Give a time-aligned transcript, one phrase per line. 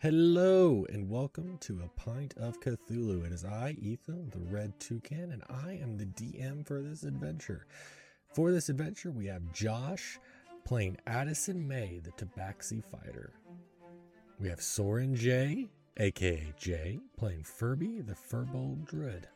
[0.00, 3.24] Hello and welcome to a pint of Cthulhu.
[3.24, 7.66] It is I, Ethan, the Red Toucan, and I am the DM for this adventure.
[8.34, 10.18] For this adventure, we have Josh
[10.66, 13.32] playing Addison May, the Tabaxi fighter.
[14.38, 19.28] We have Soren J, aka Jay, playing Furby, the Furbolg druid.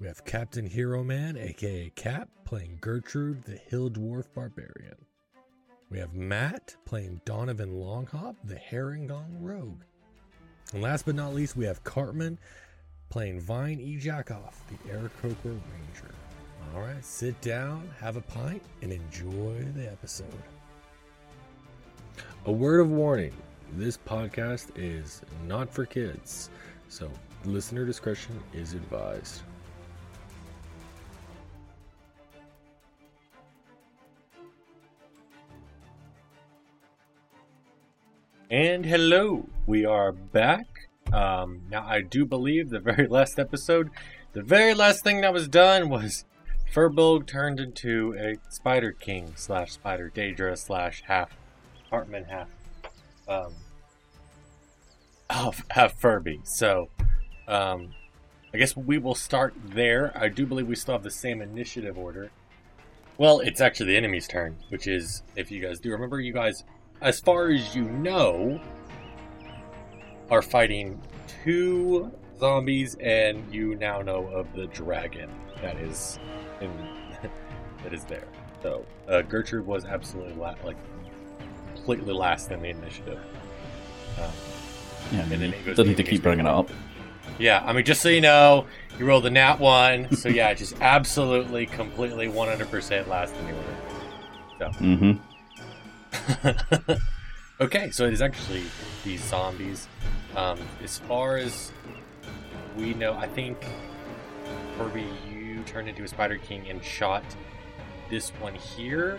[0.00, 4.96] We have Captain Hero Man, aka Cap, playing Gertrude, the Hill Dwarf barbarian.
[5.94, 9.82] We have Matt playing Donovan Longhop, the Harengon Rogue.
[10.72, 12.36] And last but not least, we have Cartman
[13.10, 13.96] playing Vine E.
[13.96, 16.12] Jackoff, the Aarakocra Ranger.
[16.74, 20.26] All right, sit down, have a pint, and enjoy the episode.
[22.46, 23.32] A word of warning
[23.74, 26.50] this podcast is not for kids,
[26.88, 27.08] so
[27.44, 29.42] listener discretion is advised.
[38.50, 40.66] And hello, we are back.
[41.14, 43.90] Um, now, I do believe the very last episode,
[44.34, 46.26] the very last thing that was done was
[46.70, 51.34] Furbolg turned into a Spider King slash Spider Daedra slash half
[51.88, 52.48] Hartman half
[53.26, 53.54] um,
[55.30, 56.40] half, half Furby.
[56.44, 56.90] So,
[57.48, 57.94] um,
[58.52, 60.12] I guess we will start there.
[60.14, 62.30] I do believe we still have the same initiative order.
[63.16, 66.64] Well, it's actually the enemy's turn, which is, if you guys do remember, you guys
[67.00, 68.60] as far as you know,
[70.30, 71.00] are fighting
[71.44, 75.30] two zombies, and you now know of the dragon
[75.62, 76.18] that is
[76.60, 76.70] in
[77.82, 78.24] that is there.
[78.62, 80.76] So uh, Gertrude was absolutely la- like
[81.74, 83.18] completely last in the initiative.
[84.18, 84.30] Um,
[85.12, 86.70] Yeah, I And mean, then it goes don't need to keep bringing it up.
[87.38, 88.66] yeah, I mean, just so you know,
[88.98, 93.46] you rolled a nat one, so yeah, just absolutely, completely, one hundred percent last in
[93.46, 93.76] the order.
[94.58, 94.68] So.
[94.84, 95.33] Mm-hmm.
[97.60, 98.62] okay, so it is actually
[99.04, 99.88] these zombies.
[100.36, 101.72] Um, as far as
[102.76, 103.56] we know, I think
[104.76, 107.22] Furby, you turned into a Spider King and shot
[108.10, 109.18] this one here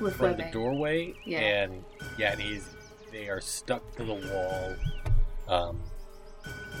[0.00, 0.46] with from webbing.
[0.46, 1.38] the doorway, Yeah.
[1.40, 1.84] and
[2.18, 2.68] yeah, and he's
[3.12, 4.74] they are stuck to the wall,
[5.48, 5.80] um,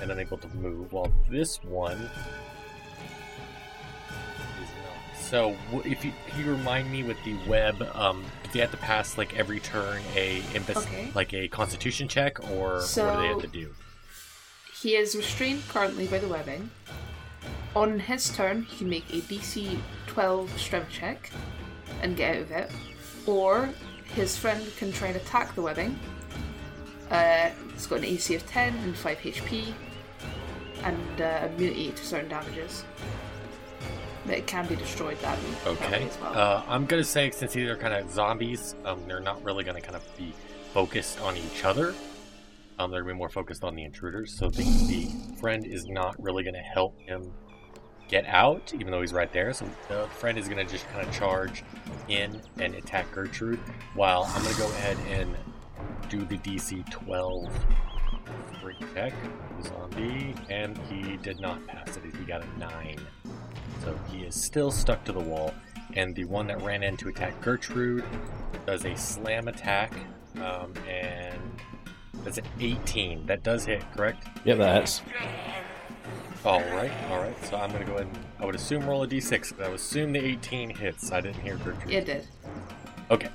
[0.02, 0.92] and unable to move.
[0.92, 2.10] While this one.
[5.28, 9.18] So, if you you remind me with the web, um, do they have to pass
[9.18, 11.10] like every turn a imbus, Okay.
[11.14, 13.74] like a Constitution check, or what do they have to do?
[14.80, 16.70] He is restrained currently by the webbing.
[17.74, 21.30] On his turn, he can make a DC 12 strength check
[22.02, 22.70] and get out of it.
[23.26, 23.70] Or
[24.14, 25.98] his friend can try and attack the webbing.
[27.10, 29.74] Uh, it's got an AC of 10 and 5 HP,
[30.84, 32.84] and uh, immunity to certain damages.
[34.26, 36.08] But it can be destroyed that, Okay.
[36.20, 36.34] well.
[36.38, 39.80] Uh, I'm gonna say since these are kind of zombies, um, they're not really gonna
[39.80, 40.32] kind of be
[40.74, 41.94] focused on each other.
[42.78, 44.36] Um, they're gonna be more focused on the intruders.
[44.36, 45.08] So the, the
[45.40, 47.32] friend is not really gonna help him
[48.08, 49.52] get out, even though he's right there.
[49.52, 51.62] So the friend is gonna just kind of charge
[52.08, 53.58] in and attack Gertrude,
[53.94, 55.34] while I'm gonna go ahead and
[56.08, 57.48] do the DC 12
[58.60, 59.12] freak check.
[59.62, 62.02] Zombie, and he did not pass it.
[62.04, 62.98] He got a nine.
[63.84, 65.54] So he is still stuck to the wall.
[65.94, 68.04] And the one that ran in to attack Gertrude
[68.66, 69.92] does a slam attack.
[70.36, 71.40] Um, and
[72.24, 73.26] that's an 18.
[73.26, 74.26] That does hit, correct?
[74.44, 75.02] Yep, that hits.
[76.44, 77.44] Alright, alright.
[77.46, 79.50] So I'm going to go ahead and I would assume roll a d6.
[79.52, 81.10] 'cause I would assume the 18 hits.
[81.10, 81.92] I didn't hear Gertrude.
[81.92, 82.26] it did.
[83.10, 83.28] Okay.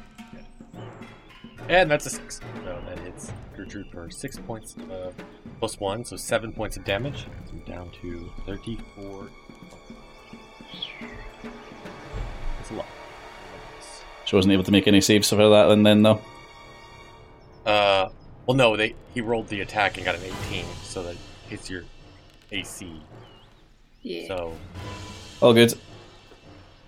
[1.70, 2.40] And that's a 6.
[2.64, 5.14] So that hits Gertrude for 6 points of
[5.60, 7.26] plus 1, so 7 points of damage.
[7.50, 9.30] So down to 34.
[12.58, 12.86] That's a lot.
[14.26, 16.22] She wasn't able to make any saves for that and then though.
[17.66, 18.10] Uh,
[18.46, 21.16] well, no, they he rolled the attack and got an 18, so that
[21.50, 21.84] hits your
[22.52, 23.02] AC.
[24.02, 24.28] Yeah.
[24.28, 24.58] So,
[25.42, 25.74] All good.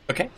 [0.10, 0.30] okay.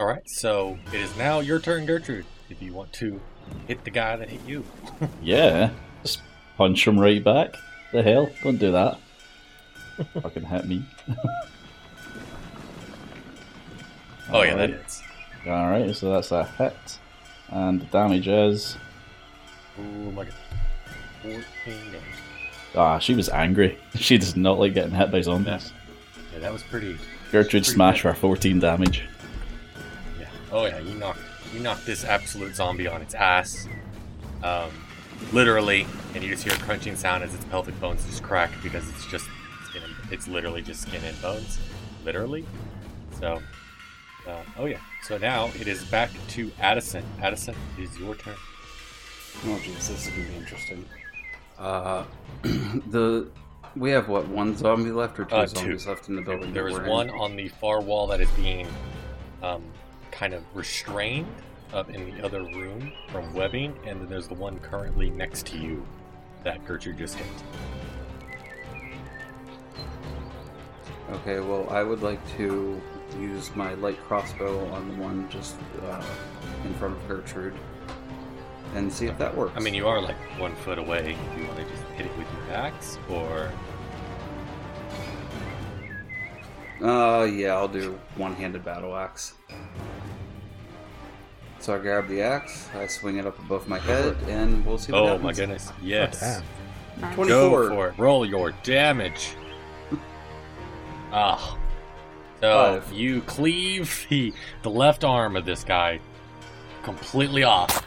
[0.00, 3.20] Alright, so it is now your turn, Gertrude, if you want to
[3.66, 4.64] hit the guy that hit you.
[5.22, 5.70] Yeah.
[6.02, 6.22] Just
[6.56, 7.54] punch him right back.
[7.92, 8.30] The hell?
[8.42, 8.98] Don't do that.
[10.22, 10.84] Fucking hit me.
[14.30, 14.70] Oh, yeah, that Alright.
[14.70, 15.02] hits.
[15.46, 16.98] Alright, so that's a hit.
[17.50, 18.76] And the damage is.
[19.78, 20.34] Oh my god.
[21.22, 22.02] 14 damage.
[22.74, 23.78] Ah, she was angry.
[23.96, 25.72] She does not like getting hit by zombies.
[26.32, 26.98] Yeah, that was pretty.
[27.32, 28.14] Gertrude Pretty smash bad.
[28.16, 29.04] for 14 damage.
[30.20, 30.26] Yeah.
[30.52, 31.20] Oh yeah, you knocked
[31.54, 33.66] you knocked this absolute zombie on its ass.
[34.42, 34.70] Um,
[35.32, 38.88] literally, and you just hear a crunching sound as its pelvic bones just crack because
[38.90, 39.24] it's just
[39.68, 41.58] skin and, it's literally just skin and bones,
[42.04, 42.44] literally.
[43.18, 43.42] So,
[44.28, 44.78] uh, oh yeah.
[45.02, 47.04] So now it is back to Addison.
[47.22, 48.34] Addison, it is your turn.
[49.44, 50.84] Oh jeez, this is gonna be interesting.
[51.58, 52.04] Uh,
[52.42, 53.28] the
[53.76, 55.54] we have what one zombie left or two Uh, two.
[55.56, 56.52] zombies left in the building.
[56.52, 56.90] There that is we're in?
[56.90, 58.66] one on the far wall that is being
[59.42, 59.62] um,
[60.10, 61.26] kind of restrained
[61.72, 65.58] up in the other room from webbing, and then there's the one currently next to
[65.58, 65.84] you
[66.42, 67.26] that Gertrude just hit.
[71.10, 72.80] Okay, well, I would like to
[73.20, 76.02] use my light crossbow on the one just uh,
[76.64, 77.54] in front of Gertrude
[78.74, 79.52] and see if that works.
[79.56, 81.16] I mean, you are like one foot away.
[81.34, 83.50] Do you want to just hit it with your axe, or
[86.80, 89.34] Uh, yeah, I'll do one-handed battle axe.
[91.58, 94.92] So I grab the axe, I swing it up above my head, and we'll see
[94.92, 95.24] what oh happens.
[95.24, 96.42] my goodness, yes, damn.
[97.00, 97.14] Nice.
[97.16, 97.68] Twenty- go 24.
[97.68, 97.98] for it.
[97.98, 99.30] Roll your damage.
[101.10, 101.56] Ah,
[102.40, 102.92] so Five.
[102.92, 104.32] you cleave the
[104.62, 106.00] the left arm of this guy
[106.82, 107.84] completely off.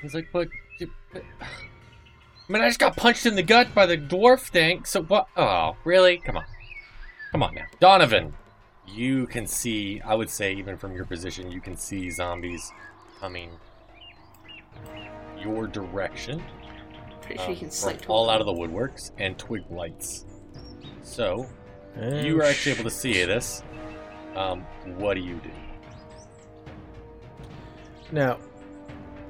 [0.00, 0.48] He's like, but.
[1.12, 1.22] but-
[2.48, 4.84] I mean, I just got punched in the gut by the dwarf thing.
[4.84, 5.26] So what?
[5.36, 6.18] Oh, really?
[6.18, 6.44] Come on,
[7.30, 8.34] come on now, Donovan.
[8.86, 10.02] You can see.
[10.04, 12.70] I would say, even from your position, you can see zombies
[13.20, 13.50] coming
[15.38, 16.42] your direction.
[17.22, 20.26] Pretty sure um, you can from select all out of the woodworks and twig blights.
[21.02, 21.46] So
[21.96, 23.62] And you are actually able to see this.
[24.34, 24.60] Um,
[24.96, 25.50] what do you do?
[28.10, 28.38] Now,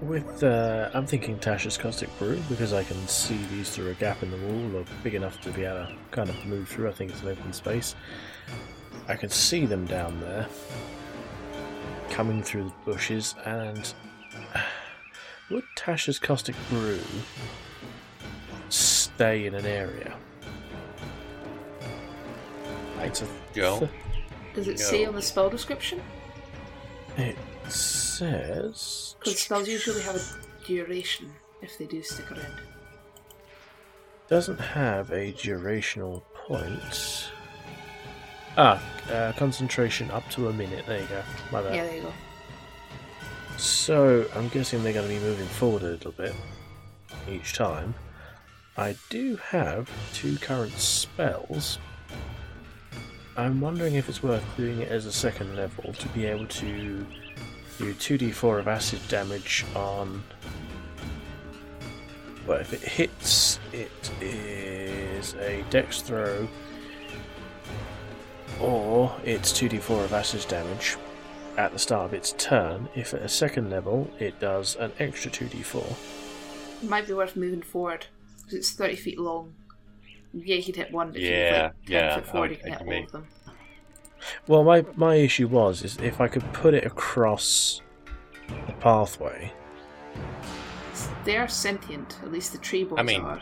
[0.01, 4.23] with uh, I'm thinking Tasha's caustic brew because I can see these through a gap
[4.23, 6.89] in the wall, or big enough to be able to kind of move through.
[6.89, 7.95] I think it's an open space.
[9.09, 10.47] I can see them down there,
[12.11, 13.93] coming through the bushes, and
[15.51, 17.01] would Tasha's caustic brew
[18.69, 20.17] stay in an area?
[22.99, 23.89] It's a Joe?
[24.55, 24.85] Does it No.
[24.85, 26.03] say on the spell description?
[27.17, 27.37] It
[27.69, 29.17] says.
[29.19, 32.61] Because spells usually have a duration if they do stick around.
[34.29, 37.29] doesn't have a durational point.
[38.57, 40.87] Ah, uh, concentration up to a minute.
[40.87, 41.23] There you go.
[41.51, 41.75] My bad.
[41.75, 42.13] Yeah, there you go.
[43.59, 46.35] So I'm guessing they're going to be moving forward a little bit
[47.29, 47.95] each time.
[48.79, 51.79] I do have two current spells.
[53.35, 57.07] I'm wondering if it's worth doing it as a second level to be able to
[57.79, 60.23] do 2d4 of acid damage on.
[62.47, 66.47] Well, if it hits, it is a dex throw,
[68.61, 70.99] or it's 2d4 of acid damage
[71.57, 72.87] at the start of its turn.
[72.95, 76.83] If at a second level, it does an extra 2d4.
[76.83, 78.07] It might be worth moving forward
[78.39, 79.55] because it's 30 feet long.
[80.35, 82.33] Yeah, you could hit one, but if Yeah, you move like 10 yeah, foot I
[82.33, 83.27] forward, would- you can I hit all make- of them.
[84.47, 87.83] Well, my my issue was is if I could put it across
[88.49, 89.53] the pathway.
[91.25, 93.41] They are sentient, at least the tree bones I mean- are.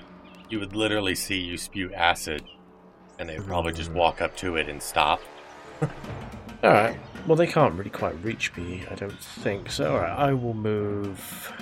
[0.48, 2.42] You would literally see you spew acid,
[3.18, 5.20] and they would probably just walk up to it and stop.
[5.82, 5.88] All
[6.70, 6.98] right.
[7.26, 9.70] Well, they can't really quite reach me, I don't think.
[9.70, 11.52] So, all right, I will move.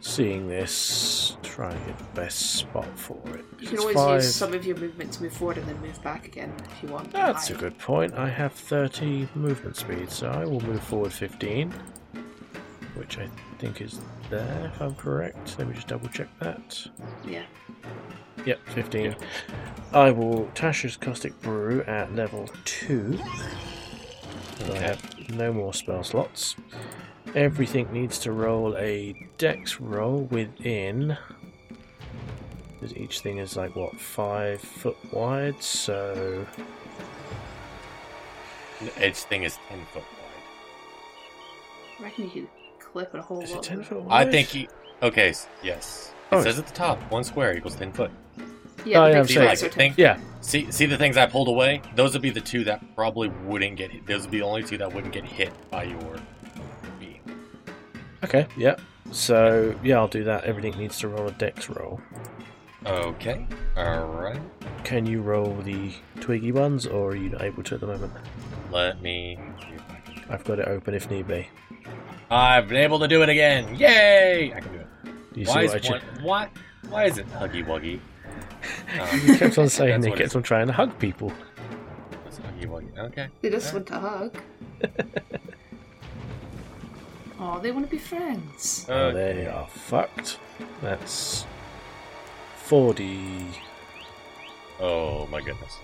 [0.00, 3.44] Seeing this, try and get the best spot for it.
[3.58, 5.80] You can It's always five- use some of your movement to move forward and then
[5.80, 7.12] move back again if you want.
[7.12, 8.14] That's a good point.
[8.14, 11.72] I have 30 movement speed, so I will move forward 15,
[12.94, 13.28] which I
[13.58, 14.00] think is
[14.30, 15.56] there, if I'm correct.
[15.58, 16.86] Let me just double check that.
[17.26, 17.42] Yeah.
[18.46, 19.16] Yep, 15.
[19.92, 23.18] I will Tasha's Caustic Brew at level 2.
[24.64, 26.54] So I have no more spell slots.
[27.34, 31.16] Everything needs to roll a dex roll within.
[32.74, 35.62] Because each thing is like, what, 5 foot wide?
[35.62, 36.46] So.
[39.02, 40.42] Each thing is ten foot wide.
[41.98, 43.64] I reckon you could clip it a whole Is lot.
[43.66, 43.84] it 10 more.
[43.84, 44.68] foot I think he.
[45.02, 46.14] Okay, yes.
[46.30, 48.10] It Oh, says at the top, one square equals ten foot.
[48.84, 51.82] Yeah, Oh, yeah, I'm See, like, think, Yeah, see, see the things I pulled away.
[51.96, 53.90] Those would be the two that probably wouldn't get.
[53.90, 54.06] hit.
[54.06, 56.22] Those would be the only two that wouldn't get hit by your beam.
[58.24, 58.76] Okay, yeah.
[59.10, 60.44] So, yeah, I'll do that.
[60.44, 62.00] Everything needs to roll a dex roll.
[62.86, 63.46] Okay.
[63.76, 64.38] All right.
[64.84, 68.12] Can you roll the twiggy ones, or are you not able to at the moment?
[68.70, 69.38] Let me.
[69.38, 69.62] I
[70.10, 71.48] can- I've got it open if need be.
[72.30, 73.74] I've been able to do it again!
[73.76, 74.52] Yay!
[74.54, 74.86] I can do it.
[75.32, 76.48] Do you Why see is what I one, ch- why
[76.90, 78.00] why is it huggy wuggy?
[79.00, 81.32] Um, He kept on saying That's he what keeps on trying to hug people.
[82.26, 82.98] It's huggy wuggy.
[82.98, 83.28] Okay.
[83.40, 84.38] They just want to hug.
[87.40, 88.86] oh, they want to be friends.
[88.88, 90.38] Oh, Uh, they are fucked.
[90.82, 91.46] That's
[92.64, 93.46] 40.
[94.80, 95.76] oh my goodness.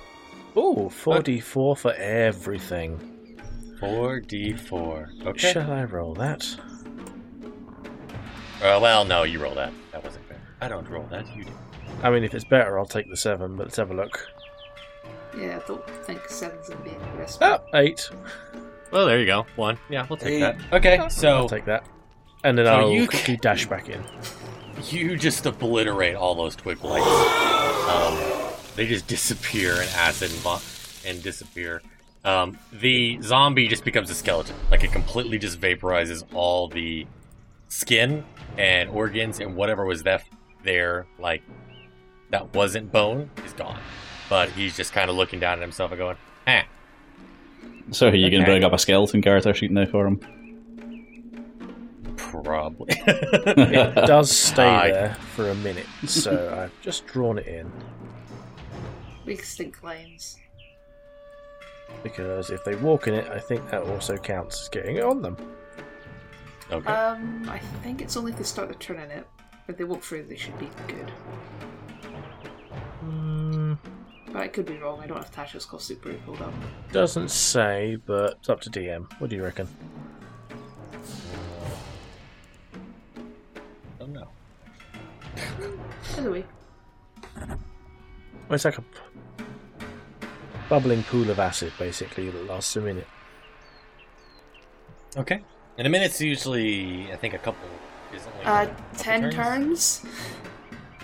[0.57, 3.11] Oh, 44 for everything.
[3.81, 5.11] Four D four.
[5.27, 5.53] Okay.
[5.53, 6.47] Shall I roll that?
[8.63, 9.73] Uh, well, no, you roll that.
[9.93, 10.41] That wasn't fair.
[10.61, 11.27] I don't roll that.
[11.37, 11.51] You do.
[12.03, 13.57] I mean, if it's better, I'll take the seven.
[13.57, 14.27] But let's have a look.
[15.37, 17.43] Yeah, I don't think seven's gonna be the best.
[17.43, 18.09] Oh, eight.
[18.95, 19.45] Well, there you go.
[19.57, 19.77] One.
[19.91, 20.41] Yeah, we'll take Hey.
[20.41, 20.57] that.
[20.73, 21.85] Okay, so I'll take that.
[22.45, 24.05] And then So I'll you- quickly dash back in.
[24.89, 27.05] you just obliterate all those twig blights.
[27.91, 28.17] Um,
[28.77, 30.61] they just disappear in acid and, vo-
[31.05, 31.83] and disappear.
[32.25, 34.55] Um, the zombie just becomes a skeleton.
[34.71, 37.05] Like it completely just vaporizes all the
[37.69, 38.25] skin
[38.57, 40.29] and organs and whatever was left
[40.63, 41.43] there, like
[42.31, 43.81] that wasn't bone, is gone.
[44.31, 46.63] But he's just kind of looking down at himself and going, "Eh,
[47.91, 50.21] So are you going to bring up a skeleton character sheet now for him?
[52.43, 57.71] probably." It does stay I- there for a minute, so I've just drawn it in.
[59.25, 60.37] Weak stink lines.
[62.03, 65.23] Because if they walk in it, I think that also counts as getting it on
[65.23, 65.37] them.
[66.71, 66.93] okay.
[66.93, 69.27] Um, I think it's only if they start the turn in it.
[69.69, 71.11] If they walk through, they should be good.
[74.35, 74.99] But I could be wrong.
[75.01, 76.53] I don't have Tasha's caustic brew pulled up.
[76.91, 79.07] doesn't say, but it's up to DM.
[79.21, 79.69] What do you reckon?
[84.01, 84.23] Oh no.
[84.23, 84.29] know.
[86.19, 86.45] Either way,
[87.37, 87.59] Well,
[88.51, 89.45] it's like a p-
[90.69, 93.07] bubbling pool of acid, basically, that lasts a minute.
[95.17, 95.43] Okay.
[95.79, 97.69] And a minute's usually, I think, a couple.
[98.13, 100.05] Is it only uh, a couple ten turns.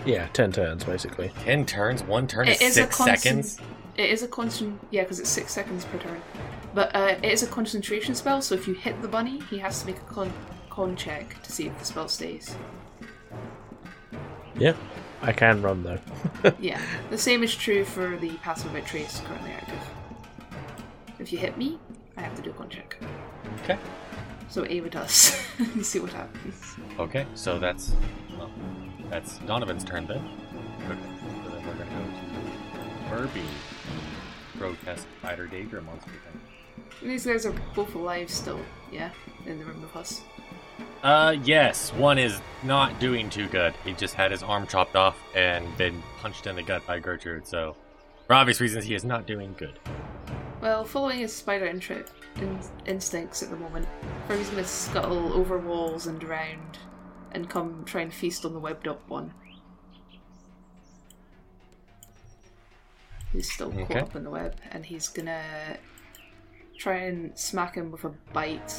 [0.07, 1.31] Yeah, ten turns, basically.
[1.45, 2.03] Ten turns.
[2.03, 3.61] One turn It is is a six constant- seconds.
[3.97, 6.23] It is a constant, yeah, because it's six seconds per turn.
[6.75, 9.81] But uh, it is a concentration spell, so if you hit the bunny, he has
[9.81, 10.33] to make a con,
[10.71, 12.57] con check to see if the spell stays.
[14.59, 14.75] Yeah,
[15.23, 15.99] I can run though.
[16.61, 16.81] Yeah,
[17.11, 19.79] the same is true for the Pass without Trace currently active.
[21.19, 21.79] If you hit me,
[22.17, 22.97] I have to do a con check.
[23.65, 23.79] Okay.
[24.49, 25.37] So Ava does.
[25.59, 26.75] you see what happens.
[26.99, 27.27] Okay.
[27.35, 27.93] So that's
[28.39, 28.51] well,
[29.11, 30.25] that's Donovan's turn then.
[30.89, 30.99] Okay.
[31.45, 33.45] So then we're gonna go to Furby.
[34.57, 36.11] Protest fighter danger monster.
[36.11, 37.09] Thing.
[37.09, 38.61] These guys are both alive still,
[38.93, 39.11] yeah,
[39.47, 40.23] in the room with us.
[41.03, 41.93] Uh, yes.
[41.95, 43.75] One is not doing too good.
[43.85, 47.47] He just had his arm chopped off and been punched in the gut by Gertrude.
[47.47, 47.75] So,
[48.27, 49.79] for obvious reasons, he is not doing good.
[50.61, 53.89] Well, following his spider in- instincts at the moment,
[54.29, 56.79] Furby's gonna scuttle over walls and around
[57.33, 59.33] and come try and feast on the webbed up one.
[63.33, 64.01] He's still caught Okay.
[64.01, 65.77] up in the web, and he's gonna
[66.79, 68.75] try and smack him with a bite.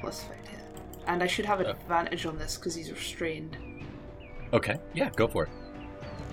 [0.00, 0.60] Plus five hit.
[1.06, 1.64] And I should have Uh.
[1.70, 3.56] advantage on this because he's restrained.
[4.52, 4.78] Okay.
[4.94, 5.10] Yeah.
[5.16, 5.50] Go for it.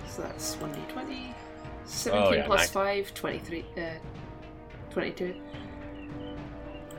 [0.08, 1.34] So that's 1d20.
[1.84, 2.70] 17 Oh, yeah, plus nice.
[2.70, 3.64] 5, 23.
[3.76, 3.90] Uh,
[4.90, 5.34] 22.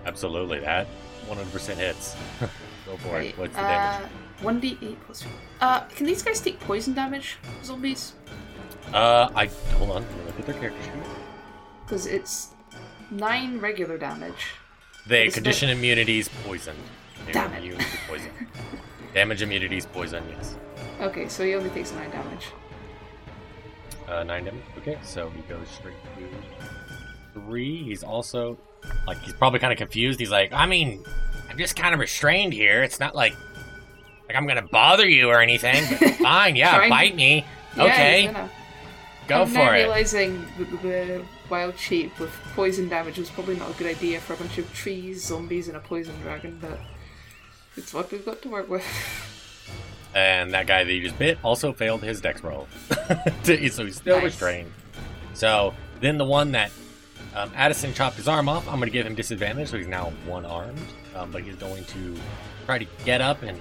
[0.06, 0.60] Absolutely.
[0.60, 0.88] That
[1.28, 2.16] 100% hits.
[2.92, 3.30] go for Right.
[3.30, 3.38] it.
[3.38, 4.00] What's the uh,
[4.42, 4.78] damage?
[4.80, 5.32] 1d8 plus 5.
[5.62, 8.14] Uh, can these guys take poison damage, zombies?
[8.94, 9.46] Uh, I
[9.78, 10.02] hold on.
[10.04, 10.94] Let me look at their character sheet.
[11.86, 12.50] Because it's
[13.12, 14.46] 9 regular damage.
[15.08, 16.76] They It's condition immunities poison.
[17.26, 17.80] They're Damn it.
[17.80, 18.32] to poison.
[19.14, 20.24] Damage immunities poison.
[20.30, 20.56] Yes.
[21.02, 22.48] Okay, so he only takes 9 damage.
[24.08, 24.64] Uh, nine damage.
[24.78, 27.84] Okay, so he goes straight to three.
[27.84, 28.58] He's also
[29.08, 30.20] like he's probably kind of confused.
[30.20, 31.04] He's like, I mean,
[31.52, 32.82] I'm just kind of restrained here.
[32.84, 33.36] It's not like
[34.28, 35.84] like I'm gonna bother you or anything.
[36.00, 37.46] But fine, yeah, bite me.
[37.76, 38.34] Yeah, okay,
[39.28, 39.80] go I'm now for it.
[39.80, 44.34] realizing that the wild shape with poison damage was probably not a good idea for
[44.34, 46.80] a bunch of trees, zombies, and a poison dragon, but
[47.78, 48.86] it's what we've got to work with.
[50.14, 52.68] And that guy that you just bit also failed his dex roll,
[53.44, 54.24] so he's still Nice.
[54.26, 54.72] restrained.
[55.34, 56.72] So then the one that
[57.36, 60.12] um, Addison chopped his arm off, I'm going to give him disadvantage, so he's now
[60.26, 60.80] one armed.
[61.16, 62.16] Um, but he's going to
[62.66, 63.60] try to get up and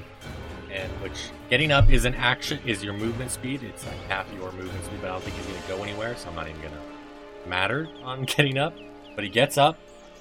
[0.73, 3.63] and which getting up is an action is your movement speed.
[3.65, 6.15] It's like half your movement speed, but I don't think he's going to go anywhere,
[6.17, 8.75] so I'm not even going to matter on getting up.
[9.17, 9.79] But he gets up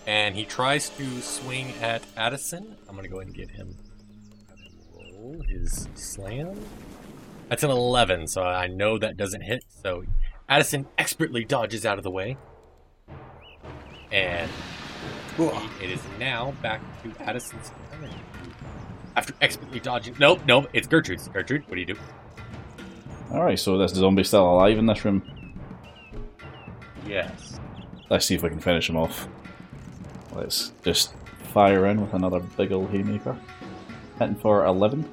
[0.08, 2.76] and he tries to swing at Addison.
[2.88, 3.78] I'm going to go ahead and give him
[5.20, 6.60] roll his slam.
[7.50, 9.64] That's an 11, so I know that doesn't hit.
[9.84, 10.04] So
[10.48, 12.38] Addison expertly dodges out of the way.
[14.12, 14.50] And
[15.82, 18.10] it is now back to Addison's turn.
[19.16, 20.16] After expertly dodging.
[20.20, 21.28] Nope, nope, it's Gertrude's.
[21.30, 21.96] Gertrude, what do you do?
[23.32, 25.24] Alright, so this zombie's still alive in this room.
[27.08, 27.60] Yes.
[28.10, 29.28] Let's see if we can finish him off.
[30.34, 31.14] Let's just
[31.54, 33.38] fire in with another big old haymaker.
[34.18, 35.10] Hitting for 11.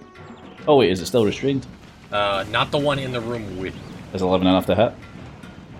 [0.66, 1.66] Oh wait, is it still restrained?
[2.10, 3.74] Uh, not the one in the room with.
[4.12, 4.92] Is 11 enough to hit?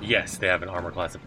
[0.00, 1.20] Yes, they have an armor class of.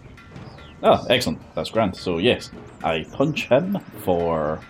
[0.82, 1.40] Oh, excellent.
[1.56, 1.96] That's grand.
[1.96, 2.52] So yes,
[2.84, 4.62] I punch him for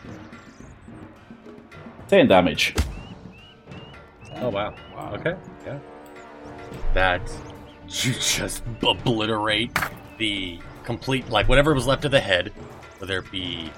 [2.07, 2.75] 10 damage.
[4.37, 4.73] Oh wow.
[4.95, 5.13] wow.
[5.15, 5.35] Okay.
[5.65, 5.79] Yeah.
[6.93, 7.21] That
[7.89, 9.71] you just obliterate
[10.17, 12.51] the complete like whatever was left of the head,
[12.99, 13.71] whether it be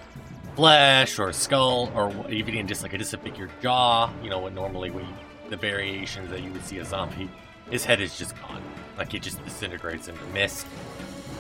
[0.56, 4.10] flesh or skull or wh- even just like a disfigured jaw.
[4.24, 5.04] You know what normally we
[5.50, 7.30] the variations that you would see a zombie.
[7.70, 8.62] His head is just gone.
[8.98, 10.66] Like it just disintegrates into mist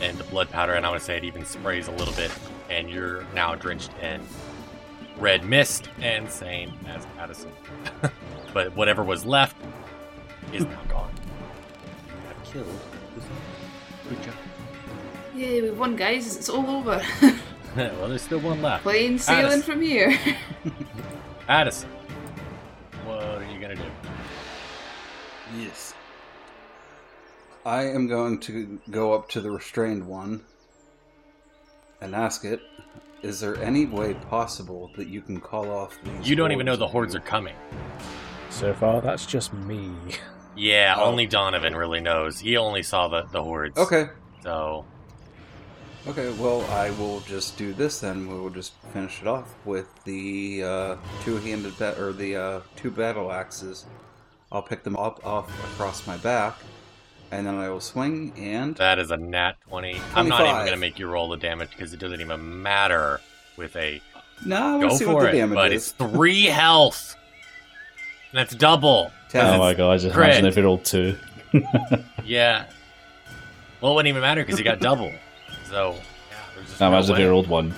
[0.01, 2.31] and the blood powder, and I would say it even sprays a little bit,
[2.69, 4.21] and you're now drenched in
[5.17, 7.51] red mist and same as Addison.
[8.53, 9.55] but whatever was left
[10.51, 11.11] is now gone.
[12.07, 12.79] You have killed
[13.15, 13.35] the zombie.
[14.09, 14.33] Good job.
[15.35, 16.35] Yay, we've won, guys.
[16.35, 17.01] It's all over.
[17.75, 18.83] well, there's still one left.
[18.83, 19.61] Plain sailing Addison.
[19.61, 20.17] from here.
[21.47, 21.89] Addison,
[23.05, 23.83] what are you gonna do?
[25.57, 25.93] Yes.
[27.65, 30.43] I am going to go up to the restrained one
[32.01, 32.59] and ask it,
[33.21, 36.75] is there any way possible that you can call off these You don't even know
[36.75, 37.55] the hordes hordes are coming.
[38.49, 39.91] So far, that's just me.
[40.55, 41.05] Yeah, Oh.
[41.05, 42.39] only Donovan really knows.
[42.39, 43.77] He only saw the, the hordes.
[43.77, 44.09] Okay.
[44.43, 44.85] So,
[46.07, 48.27] Okay, well, I will just do this then.
[48.27, 52.89] We will just finish it off with the uh, two-handed bat or the uh, two
[52.89, 53.85] battle axes.
[54.51, 56.55] I'll pick them up off across my back,
[57.31, 59.99] and then I will swing and that is a nat 20.
[60.15, 63.19] I'm not even gonna make you roll the damage because it doesn't even matter
[63.57, 64.01] with a
[64.45, 65.33] no, go we'll see for what the it.
[65.33, 65.83] damage But is.
[65.83, 67.15] it's three health.
[68.31, 69.11] And that's double.
[69.29, 69.45] Ten.
[69.45, 70.29] Oh my god, I just Crit.
[70.29, 71.17] imagine if it rolled two.
[72.23, 72.65] Yeah.
[73.81, 75.11] Well, it wouldn't even matter because he got double.
[75.69, 75.95] So,
[76.29, 77.73] yeah, there's just Now no imagine if it rolled one.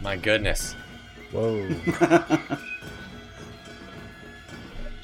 [0.00, 0.74] My goodness.
[1.32, 1.68] Whoa.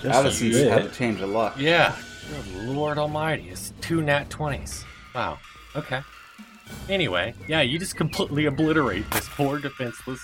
[0.01, 1.55] Just Addison's had a change of luck.
[1.59, 1.95] Yeah.
[2.29, 4.85] Good Lord Almighty, it's two nat 20s.
[5.15, 5.39] Wow.
[5.77, 6.01] Okay.
[6.89, 10.21] Anyway, yeah, you just completely obliterate this poor defenseless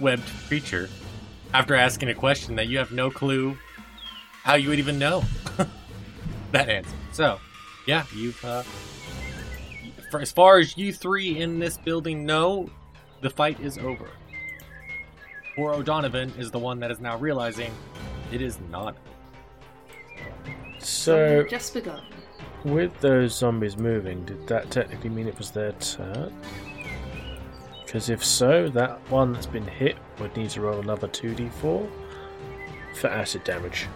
[0.00, 0.88] webbed creature
[1.54, 3.56] after asking a question that you have no clue
[4.42, 5.22] how you would even know
[6.52, 6.96] that answer.
[7.12, 7.38] So,
[7.86, 8.62] yeah, you've, uh,
[10.10, 12.68] for as far as you three in this building know,
[13.20, 14.08] the fight is over.
[15.54, 17.72] Poor O'Donovan is the one that is now realizing
[18.32, 18.96] it is not.
[20.80, 22.02] Just begun.
[22.64, 26.34] with those zombies moving, did that technically mean it was their turn?
[27.84, 31.90] Because if so, that one that's been hit would need to roll another 2d4
[32.94, 33.88] for acid damage.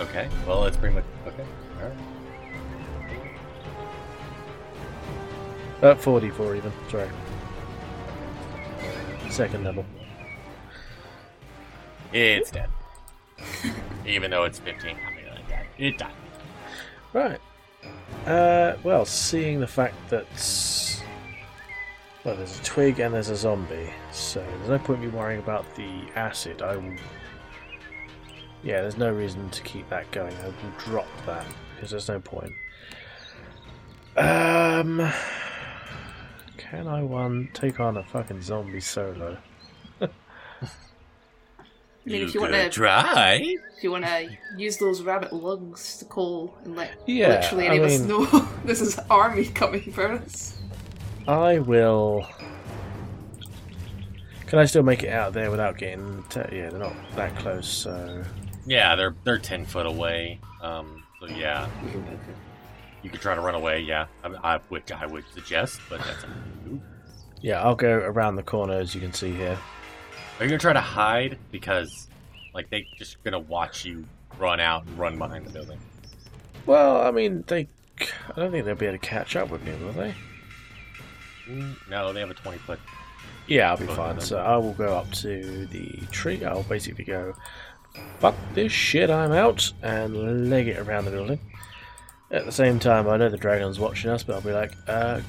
[0.00, 1.44] Okay, well, it's pretty much okay.
[1.82, 1.98] All right.
[5.82, 7.08] Uh, 4d4 even, sorry.
[9.30, 9.84] Second level.
[12.12, 12.70] It's dead.
[14.06, 15.02] Even though it's 15, I mean,
[15.78, 16.12] it died.
[17.12, 17.40] Right.
[18.26, 20.26] Uh, well, seeing the fact that.
[22.24, 25.40] Well, there's a twig and there's a zombie, so there's no point in me worrying
[25.40, 26.62] about the acid.
[26.62, 26.96] I will.
[28.62, 30.34] Yeah, there's no reason to keep that going.
[30.42, 32.52] I will drop that because there's no point.
[34.16, 35.10] Um.
[36.56, 39.38] Can I one take on a fucking zombie solo?
[42.08, 43.34] I mean, if you want to, try.
[43.76, 47.80] if you want to use those rabbit lungs to call and let Yeah, literally any
[47.80, 48.24] I of us know
[48.64, 50.58] this is army coming for us.
[51.26, 52.26] I will.
[54.46, 56.24] Can I still make it out there without getting?
[56.30, 58.24] T- yeah, they're not that close, so
[58.64, 60.40] Yeah, they're they're 10 foot away.
[60.62, 61.68] Um, so yeah,
[63.02, 63.80] you could try to run away.
[63.80, 66.30] Yeah, I, I which I would suggest, but that's up
[66.64, 66.80] to
[67.40, 69.58] yeah, I'll go around the corner as you can see here.
[70.38, 72.06] Are you gonna try to hide because,
[72.54, 74.04] like, they just gonna watch you
[74.38, 75.78] run out and run behind the building?
[76.66, 77.66] Well, I mean, they.
[78.00, 80.14] I don't think they'll be able to catch up with me, will they?
[81.48, 82.78] Mm, No, they have a 20 foot.
[83.48, 84.20] Yeah, I'll be fine.
[84.20, 86.44] So I will go up to the tree.
[86.44, 87.34] I'll basically go,
[88.20, 91.40] fuck this shit, I'm out, and leg it around the building.
[92.30, 95.22] At the same time, I know the dragon's watching us, but I'll be like, uh,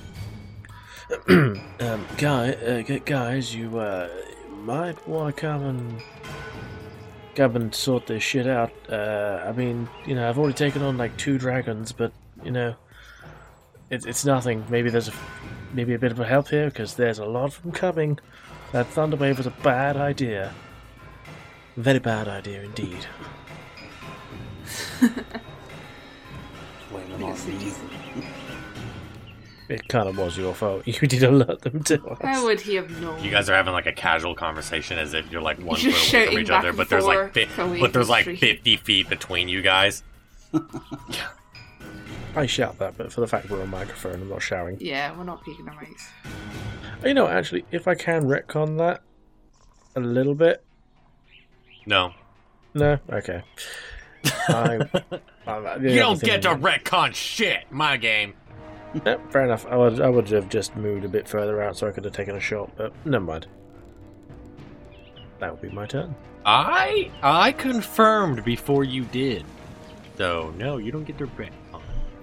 [1.30, 4.10] um, guy, uh, gu- guys, you uh,
[4.70, 6.00] might want to come and
[7.34, 8.72] come and sort this shit out.
[8.88, 12.12] Uh, I mean, you know, I've already taken on like two dragons, but
[12.44, 12.76] you know,
[13.90, 14.64] it's it's nothing.
[14.70, 15.14] Maybe there's a
[15.74, 18.20] maybe a bit of a help here because there's a lot of them coming.
[18.72, 20.54] That thunderwave was a bad idea.
[21.76, 23.08] Very bad idea indeed.
[26.92, 27.74] Blame it on me.
[29.70, 30.82] It kind of was your fault.
[30.88, 32.18] You did alert them to us.
[32.22, 33.24] How would he have known?
[33.24, 36.14] You guys are having like a casual conversation as if you're like one You're foot
[36.14, 39.48] away from each other, but there's like fi- but there's like the 50 feet between
[39.48, 40.04] you guys.
[42.36, 44.78] I shout that, but for the fact we're on microphone, I'm not shouting.
[44.80, 46.08] Yeah, we're not peeking our mics.
[47.06, 49.02] You know, actually, if I can retcon that
[49.96, 50.64] a little bit,
[51.86, 52.14] No,
[52.74, 53.00] No.
[53.12, 53.42] Okay.
[54.50, 54.80] I,
[55.48, 58.34] I, You don't get to retcon shit, my game.
[59.06, 59.66] Yeah, fair enough.
[59.68, 62.14] I would I would have just moved a bit further out so I could have
[62.14, 63.48] taken a shot, but never mind.
[65.40, 66.16] That would be my turn.
[66.46, 69.46] I I confirmed before you did.
[70.18, 71.52] So no, you don't get to retcon.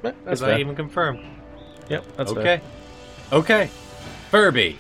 [0.03, 1.21] Yeah, that's Because I even confirmed.
[1.89, 2.41] Yep, that's fair.
[2.41, 2.61] okay.
[3.33, 3.71] Okay.
[4.31, 4.77] Furby.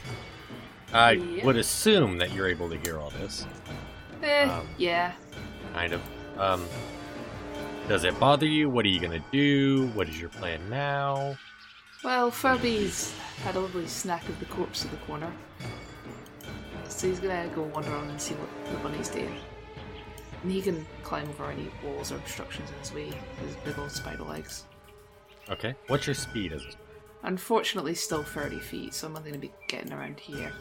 [0.92, 1.44] I Yeah.
[1.44, 3.46] would assume that you're able to hear all this.
[4.22, 5.12] Eh, Um, yeah.
[5.72, 6.01] Kind of.
[6.38, 6.64] Um
[7.88, 8.68] does it bother you?
[8.68, 9.87] What are you gonna do?
[9.94, 11.37] What is your plan now?
[12.05, 15.33] Well, Furby's had a lovely snack of the corpse of the corner.
[16.89, 19.37] So he's gonna go wander around and see what the bunny's doing.
[20.43, 23.79] And he can climb over any walls or obstructions in his way with his big
[23.79, 24.65] old spider legs.
[25.51, 25.75] Okay.
[25.89, 26.69] What's your speed as a
[27.23, 30.53] Unfortunately, still 30 feet, so I'm only gonna be getting around here.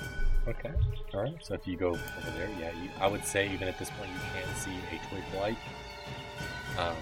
[0.48, 0.71] Okay.
[1.13, 1.36] All right.
[1.41, 4.10] So if you go over there, yeah, you, I would say even at this point
[4.10, 5.58] you can see a twig blight,
[6.80, 6.95] um,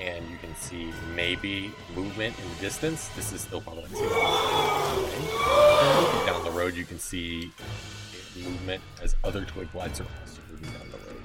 [0.00, 3.08] and you can see maybe movement in the distance.
[3.16, 4.10] This is still probably like six.
[6.26, 7.50] Down the road, you can see
[8.42, 11.22] movement as other twig blights are also moving down the road.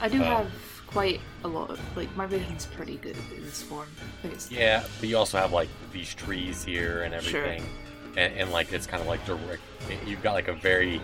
[0.00, 0.50] I do Um, have
[0.88, 3.88] quite a lot of, like, my vision's pretty good in this form.
[4.50, 7.44] Yeah, but you also have like these trees here and Sure.
[7.44, 7.64] everything,
[8.16, 9.62] and, and like it's kind of like direct.
[10.06, 11.00] You've got like a very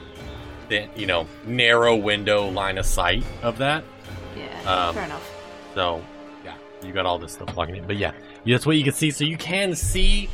[0.68, 3.84] thin, you know, narrow window line of sight of that.
[4.36, 5.30] Yeah, Um, fair enough.
[5.74, 6.02] So
[6.84, 7.86] you got all this stuff blocking it.
[7.86, 8.12] But yeah,
[8.46, 9.10] that's what you can see.
[9.10, 10.28] So you can see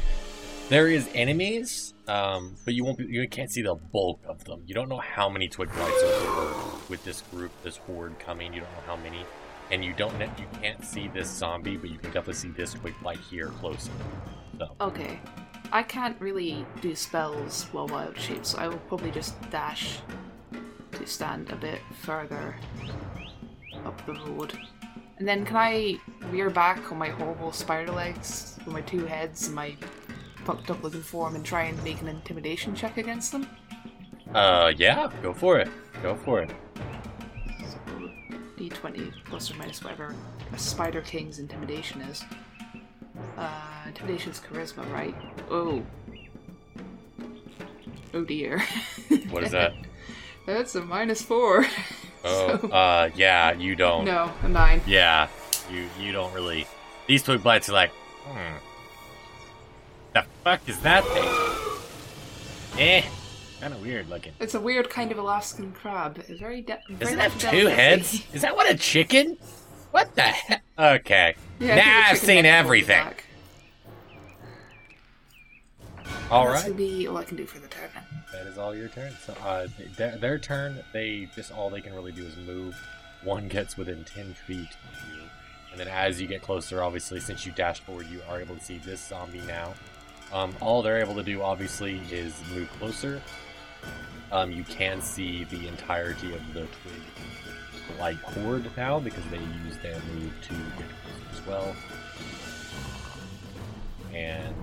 [0.69, 3.05] there is enemies, um, but you won't be.
[3.05, 4.63] You can't see the bulk of them.
[4.67, 6.55] You don't know how many twig blights are
[6.89, 8.53] with this group, this horde coming.
[8.55, 9.25] You don't know how many,
[9.71, 10.17] and you don't.
[10.19, 13.49] kn- You can't see this zombie, but you can definitely see this twig blight here
[13.49, 13.91] closer.
[14.59, 15.19] So Okay.
[15.73, 19.99] I can't really do spells while wild shape, so I will probably just dash
[20.93, 22.55] to stand a bit further
[23.85, 24.57] up the road.
[25.19, 25.99] And then can I
[26.31, 29.77] rear back on my horrible spider legs with my two heads and my
[30.45, 33.47] fucked up looking form and try and make an intimidation check against them?
[34.35, 35.69] Uh, yeah, go for it.
[36.03, 36.51] Go for it.
[37.69, 37.79] So
[38.59, 40.15] D20 plus or minus whatever
[40.53, 42.25] a spider king's intimidation is.
[43.37, 45.15] Uh, intimidation's charisma, right?
[45.51, 45.83] Oh.
[48.13, 48.63] Oh dear.
[49.31, 49.75] What is that?
[50.47, 51.67] That's a minus four.
[52.27, 54.07] Oh, So- uh, yeah, you don't.
[54.07, 54.81] no, a nine.
[54.87, 55.29] Yeah,
[55.71, 56.67] you you don't really.
[57.07, 57.91] These twig blights are like,
[58.25, 58.55] hmm.
[60.15, 62.81] The fuck is that thing?
[62.81, 63.03] Eh,
[63.61, 64.33] kind of weird looking.
[64.41, 66.19] It's a weird kind of Alaskan crab.
[66.27, 67.77] It's very de- very Does it have two delicacy.
[67.77, 68.27] heads?
[68.33, 69.37] Is that what a chicken?
[69.91, 70.63] What the heck?
[70.79, 71.35] Okay.
[71.61, 73.07] Yeah, now I've seen everything.
[76.31, 76.49] All right.
[76.49, 77.91] All That's be all I can do for the turn.
[78.35, 79.13] That is all your turn.
[79.25, 82.77] So, uh, th- their, turn, they just all they can really do is move.
[83.23, 84.59] One gets within ten feet
[84.93, 85.23] of you,
[85.71, 88.63] and then as you get closer, obviously, since you dashed forward, you are able to
[88.63, 89.75] see this zombie now.
[90.33, 93.23] Um, all they're able to do, obviously, is move closer.
[94.33, 97.01] Um, you can see the entirety of the twig
[97.97, 101.77] blight horde now because they use their move to get closer as well.
[104.13, 104.55] And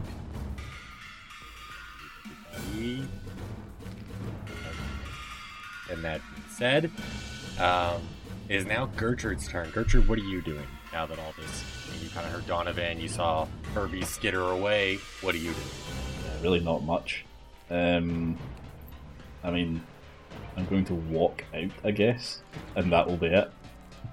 [5.91, 6.91] and that being said,
[7.59, 8.01] um,
[8.49, 9.69] it is now Gertrude's turn.
[9.71, 11.63] Gertrude, what are you doing now that all this?
[12.01, 14.97] You kind of heard Donovan, you saw Furby skitter away.
[15.21, 17.25] What are you Yeah, really not much.
[17.69, 18.37] Um,
[19.43, 19.81] I mean,
[20.57, 22.41] I'm going to walk out, I guess,
[22.75, 23.51] and that will be it.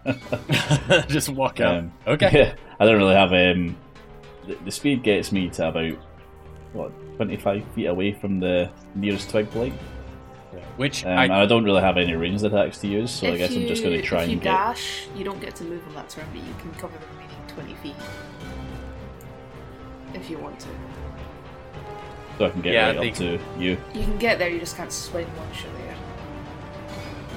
[1.09, 1.79] Just walk out.
[1.79, 2.31] Um, okay.
[2.33, 3.33] Yeah, I don't really have.
[3.33, 3.77] Um,
[4.47, 5.95] the, the speed gets me to about
[6.73, 9.73] what 25 feet away from the nearest twig blight,
[10.77, 13.39] Which um, I I don't really have any ranged attacks to use, so I If
[13.39, 14.51] guess I'm just going to try if you and get.
[14.51, 17.47] dash, you don't get to move on that turn, but you can cover the remaining
[17.49, 17.95] twenty feet
[20.15, 20.69] if you want to.
[22.39, 23.77] So I can get Yeah, right think- up to you.
[23.95, 25.97] You can get there, you just can't swing once you're there.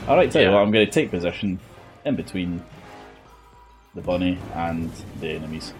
[0.07, 1.59] All right, tell you what, I'm going to take position
[2.05, 2.63] in between
[3.95, 5.73] the bunny and the enemies.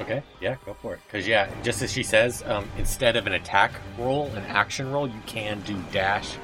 [0.00, 1.00] Okay, yeah, go for it.
[1.06, 5.08] Because, yeah, just as she says, um, instead of an attack roll, an action roll,
[5.08, 6.34] you can do dash,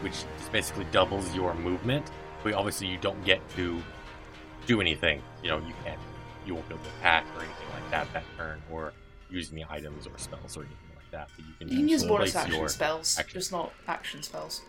[0.00, 2.10] which just basically doubles your movement.
[2.42, 3.82] But obviously, you don't get to
[4.66, 5.20] do anything.
[5.42, 6.00] You know, you can't,
[6.46, 8.92] you won't be able to attack or anything like that that turn, or
[9.30, 11.28] use any items or spells or anything like that.
[11.36, 13.38] But you can, You can use so bonus action your spells, action.
[13.40, 14.62] just not action spells.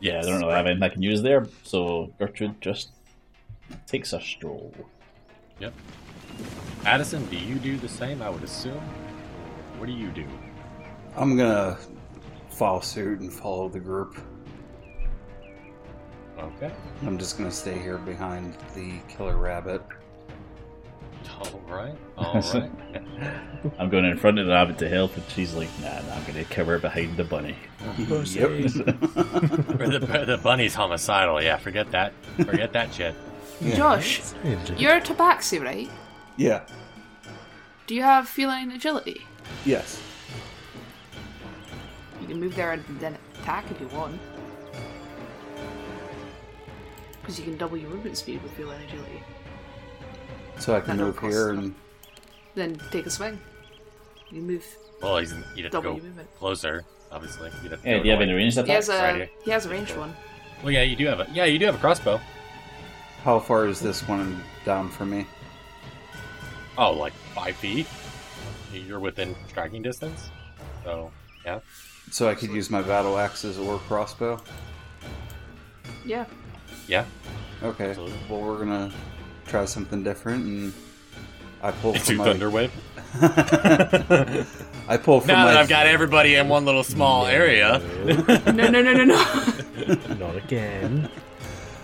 [0.00, 2.90] Yeah, I don't really have anything I can use there, so Gertrude just
[3.86, 4.72] takes a stroll.
[5.58, 5.72] Yep.
[6.84, 8.22] Addison, do you do the same?
[8.22, 8.82] I would assume.
[9.78, 10.26] What do you do?
[11.16, 11.78] I'm gonna
[12.50, 14.18] follow suit and follow the group.
[16.38, 16.72] Okay.
[17.02, 19.82] I'm just gonna stay here behind the killer rabbit.
[21.40, 21.94] All right.
[22.18, 22.70] All right.
[23.78, 26.22] I'm going in front of the rabbit to help, and she's like, nah, nah I'm
[26.22, 27.56] going to cover behind the bunny.
[27.98, 28.06] Yep.
[28.26, 31.42] the, the bunny's homicidal.
[31.42, 32.12] Yeah, forget that.
[32.36, 33.14] Forget that shit.
[33.74, 34.20] Josh,
[34.76, 35.90] you're a tabaxi, right?
[36.36, 36.62] Yeah.
[37.86, 39.24] Do you have feline agility?
[39.64, 40.00] Yes.
[42.20, 44.18] You can move there and then attack if you want.
[47.20, 49.22] Because you can double your movement speed with feline agility.
[50.58, 51.74] So I can That move don't here and
[52.54, 53.38] Then take a swing.
[54.30, 54.64] You move.
[55.02, 56.28] Well, he's, you'd have to Double go your movement.
[56.38, 57.50] closer, obviously.
[57.62, 58.28] You'd have to Yeah, go do you have north.
[58.30, 58.88] any ranged He has attacks?
[58.88, 59.28] a right here.
[59.44, 60.14] he has a ranged one.
[60.62, 62.18] Well, yeah, you do have a yeah, you do have a crossbow.
[63.22, 65.26] how far is this one down from me?
[66.78, 67.86] Oh, like five feet.
[68.72, 70.30] You're within striking distance.
[70.84, 71.10] So
[71.44, 71.60] yeah.
[72.10, 74.40] So I could use my battle axes or crossbow.
[76.04, 76.26] Yeah.
[76.86, 77.04] Yeah.
[77.62, 77.90] Okay.
[77.90, 78.18] Absolutely.
[78.28, 78.92] Well, we're gonna
[79.46, 80.72] try something different, and
[81.62, 82.28] I pull Into from my.
[82.34, 82.70] Thunderwave.
[84.88, 85.52] I pull from Now my.
[85.52, 87.80] that I've got everybody in one little small area.
[88.04, 89.16] No, no, no, no, no.
[90.18, 91.08] Not again.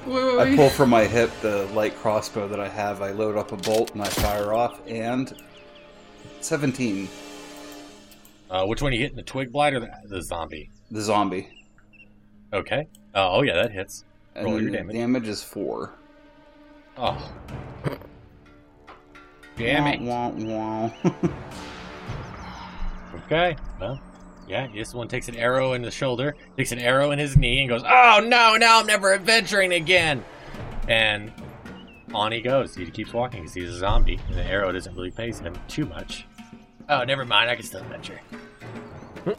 [0.07, 3.03] Wait, wait, I pull from my hip the light crossbow that I have.
[3.03, 5.33] I load up a bolt and I fire off, and
[6.41, 7.09] seventeen.
[8.51, 9.17] Uh, which one are you hitting?
[9.17, 10.71] The twig blight or the, the zombie?
[10.91, 11.49] The zombie.
[12.53, 12.87] Okay.
[13.15, 14.05] Uh, oh yeah, that hits.
[14.35, 14.95] And Roll then your damage.
[14.97, 15.95] damage is four.
[16.97, 17.33] Oh.
[19.57, 20.01] Damn it.
[20.01, 21.11] Wah, wah, wah.
[23.27, 23.57] Okay.
[23.81, 24.01] Well,
[24.53, 27.61] yeah, this one takes an arrow in the shoulder, takes an arrow in his knee,
[27.61, 30.23] and goes, Oh no, now I'm never adventuring again!
[30.88, 31.33] And
[32.12, 32.75] on he goes.
[32.75, 35.87] He keeps walking because he's a zombie, and the arrow doesn't really phase him too
[35.87, 36.27] much.
[36.91, 38.21] Oh, never mind, I can still adventure.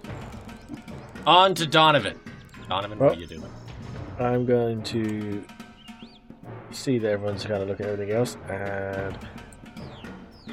[1.27, 2.19] on to Donovan.
[2.67, 3.51] Donovan, what are you doing?
[4.19, 5.43] I'm going to
[6.71, 9.15] see that everyone's kind of looking at everything else and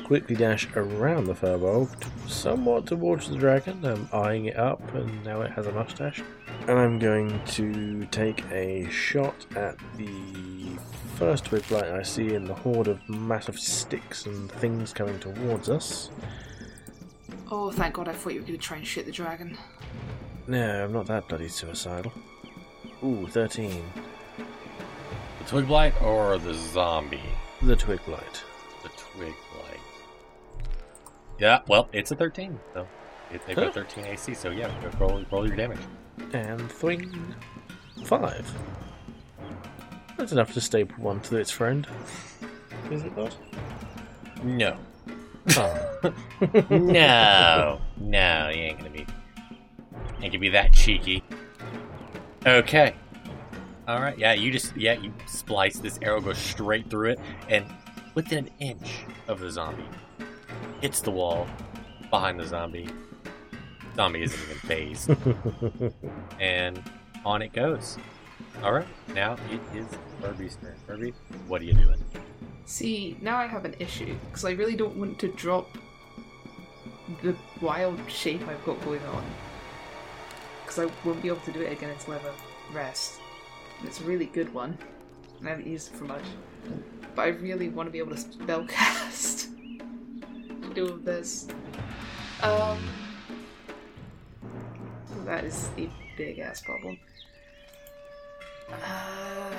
[0.05, 1.89] quickly dash around the furbolg,
[2.31, 3.85] somewhat towards the dragon.
[3.85, 6.23] I'm eyeing it up, and now it has a mustache.
[6.69, 10.79] And I'm going to take a shot at the
[11.17, 15.69] first twig blight I see in the horde of massive sticks and things coming towards
[15.69, 16.11] us.
[17.51, 18.09] Oh, thank God!
[18.09, 19.59] I thought you were going to try and shoot the dragon.
[20.47, 22.13] No, I'm not that bloody suicidal.
[23.03, 23.83] Ooh, 13.
[24.37, 27.21] The twig blight or the zombie?
[27.63, 28.43] The twig blight.
[28.83, 29.60] The twig blight.
[31.41, 32.87] Yeah, well, it's a 13, so
[33.33, 35.81] it, they've got 13 AC, so yeah, roll, roll your damage.
[36.35, 37.35] and thwing
[38.05, 38.53] five.
[40.19, 41.87] That's enough to staple one to its friend.
[42.91, 43.35] Is it not?
[44.45, 44.77] No.
[45.57, 46.13] Oh.
[46.71, 47.81] no.
[47.97, 49.07] No, you ain't gonna be.
[50.21, 51.25] Ain't gonna be that cheeky.
[52.45, 52.95] Okay.
[53.89, 55.79] Alright, yeah, you just, yeah, you splice.
[55.79, 57.65] This arrow goes straight through it, and
[58.15, 59.85] within an inch of the zombie,
[60.81, 61.47] hits the wall
[62.11, 62.89] behind the zombie.
[63.97, 65.11] Zombie isn't even phased.
[66.41, 66.83] and
[67.25, 67.99] on it goes.
[68.63, 69.87] Alright, now it is
[70.21, 70.75] Furby's turn.
[70.87, 71.15] Furby,
[71.49, 72.03] what are you doing?
[72.67, 75.67] See, now I have an issue because I really don't want to drop
[77.23, 79.25] the wild shape I've got going on
[80.63, 83.21] because I won't be able to do it again until I have a rest.
[83.79, 84.79] And it's a really good one,
[85.39, 86.23] and I haven't used it for much.
[87.17, 89.49] But I really want to be able to spellcast
[90.75, 91.49] to do with this.
[92.43, 92.79] Um,
[95.25, 96.99] that is a big ass problem.
[98.71, 99.51] Uh,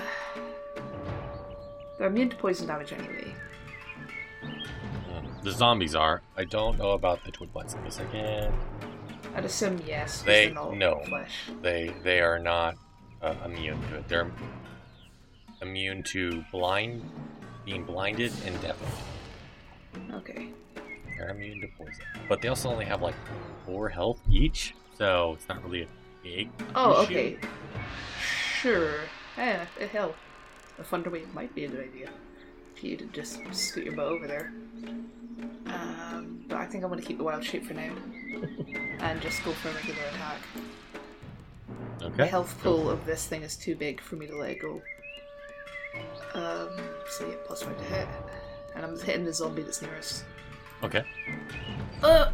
[1.98, 3.34] they're immune to poison damage anyway.
[5.44, 6.22] The zombies are.
[6.38, 7.74] I don't know about the twig blights.
[7.74, 8.54] Give me a second.
[9.36, 10.22] I'd assume yes.
[10.22, 11.02] They- no.
[11.08, 11.50] Flesh.
[11.62, 12.76] They they are not
[13.22, 14.08] uh, immune to it.
[14.08, 14.32] They're
[15.62, 17.10] immune to blind,
[17.66, 18.92] being blinded and deafened.
[20.14, 20.50] Okay.
[21.22, 23.14] They're immune to poison, but they also only have like
[23.64, 25.88] four health each, so it's not really a
[26.24, 26.50] big.
[26.74, 27.14] Oh, issue.
[27.14, 27.38] okay.
[28.60, 28.96] Sure.
[29.38, 30.16] Yeah, it hell.
[30.78, 32.10] The Thunderwave might be a good idea.
[32.76, 34.52] If you to just scoot your bow over there.
[35.68, 37.94] Um, but I think I'm going to keep the wild shape for now.
[39.00, 40.40] and just go for a regular attack.
[42.02, 42.18] Okay.
[42.18, 44.82] The health pool of this thing is too big for me to let it go.
[46.34, 46.70] Um,
[47.12, 48.08] so yeah, plus five to hit.
[48.76, 50.24] And I'm hitting the zombie that's nearest.
[50.84, 51.04] Okay.
[52.04, 52.32] Uh!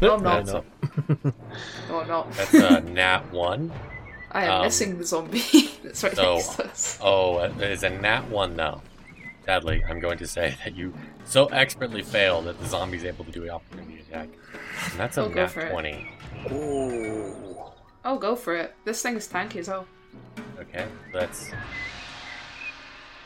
[0.00, 0.46] No, I'm No, not.
[0.46, 1.32] no.
[1.88, 2.32] No, I'm not.
[2.32, 3.72] That's a nat one.
[4.32, 5.38] I am um, missing the zombie
[5.84, 6.98] that's right so- next to us.
[7.02, 8.80] Oh, it is a nat one though.
[9.44, 13.30] Sadly, I'm going to say that you so expertly fail that the zombie's able to
[13.30, 14.28] do an opportunity attack.
[14.90, 15.70] And that's a nat for it.
[15.70, 16.10] 20.
[18.04, 18.74] Oh, go for it.
[18.84, 19.86] This thing is tanky as hell.
[20.58, 21.50] Okay, that's.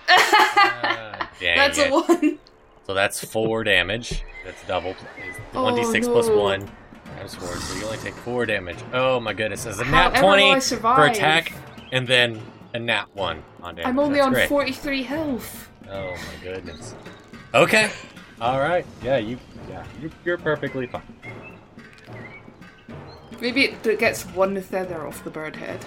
[0.09, 1.89] Ah, dang That's it.
[1.89, 2.39] a one.
[2.89, 4.25] So that's four damage.
[4.47, 4.95] That's double.
[5.53, 6.67] One d six plus one
[7.19, 8.79] times four, so you only take four damage.
[8.95, 9.67] Oh my goodness!
[9.67, 11.53] As a nat I twenty for attack,
[11.93, 12.41] and then
[12.73, 13.89] a nat one on damage.
[13.89, 14.49] I'm only That's on great.
[14.49, 15.69] 43 health.
[15.91, 16.95] Oh my goodness.
[17.53, 17.91] Okay.
[18.41, 18.87] All right.
[19.03, 19.39] Yeah, you.
[19.69, 21.03] Yeah, you're, you're perfectly fine.
[23.39, 25.85] Maybe it it gets one feather off the bird head.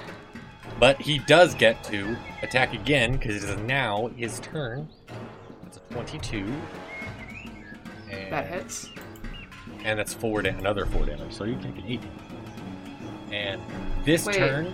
[0.80, 4.88] But he does get to attack again because it is now his turn.
[5.64, 6.54] That's a twenty-two.
[8.12, 8.90] And, That hits.
[9.84, 11.34] and that's four da- another four damage.
[11.34, 12.02] So you take an eight.
[13.32, 13.62] And
[14.06, 14.36] this Wait.
[14.36, 14.66] turn,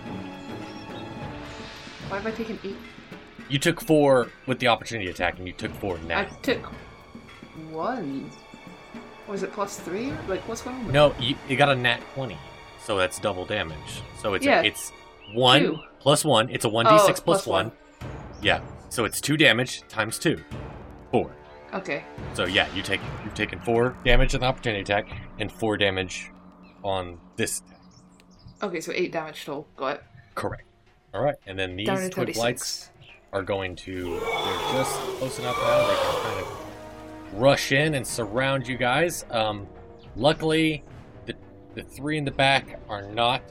[2.10, 2.76] Why have I taken eight?
[3.50, 6.22] you took four with the opportunity attack, and you took four now.
[6.22, 6.66] I took
[7.72, 8.30] one.
[9.28, 10.12] Was it plus three?
[10.28, 10.92] Like, what's going on?
[10.92, 12.38] No, you, you got a nat twenty,
[12.84, 14.02] so that's double damage.
[14.22, 14.62] So it's Yeah.
[14.62, 14.92] a, it's
[15.34, 15.80] one Two.
[16.00, 16.50] plus one.
[16.50, 17.66] It's a one d Oh, six plus plus one.
[17.68, 18.10] one.
[18.42, 20.42] Yeah, so it's two damage times two,
[21.12, 21.32] four.
[21.74, 22.04] Okay.
[22.34, 25.08] So yeah, you take you've taken four damage on the opportunity attack
[25.40, 26.32] and four damage
[26.84, 27.60] on this.
[27.60, 27.80] attack.
[28.64, 29.68] Okay, so eight damage total.
[29.76, 30.04] Got it.
[30.36, 30.64] Correct.
[31.14, 32.92] All right, and then these twig blights
[33.34, 34.20] are going to.
[34.20, 35.88] They're just close enough now.
[35.88, 39.26] They can kind of rush in and surround you guys.
[39.32, 39.68] Um,
[40.16, 40.84] luckily,
[41.26, 41.36] the
[41.76, 43.42] the three in the back are not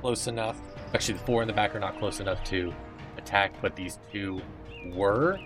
[0.00, 0.60] close enough.
[0.94, 2.72] Actually, the four in the back are not close enough to
[3.16, 4.40] attack, but these two
[4.92, 5.38] were.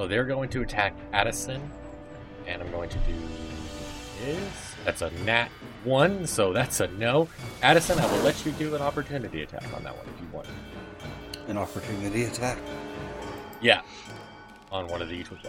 [0.00, 1.60] So they're going to attack Addison,
[2.46, 3.12] and I'm going to do
[4.24, 4.74] this.
[4.82, 5.50] That's a nat
[5.84, 7.28] one, so that's a no.
[7.62, 10.46] Addison, I will let you do an opportunity attack on that one if you want.
[11.48, 12.56] An opportunity attack.
[13.60, 13.82] Yeah,
[14.72, 15.44] on one of the each with.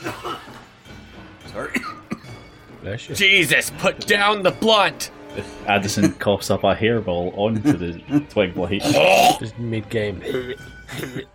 [1.52, 1.74] Sorry.
[2.80, 3.08] Bless.
[3.08, 5.10] Jesus, put down the blunt.
[5.66, 8.80] Addison coughs up a hairball onto the twig blight.
[9.38, 10.22] Just mid game.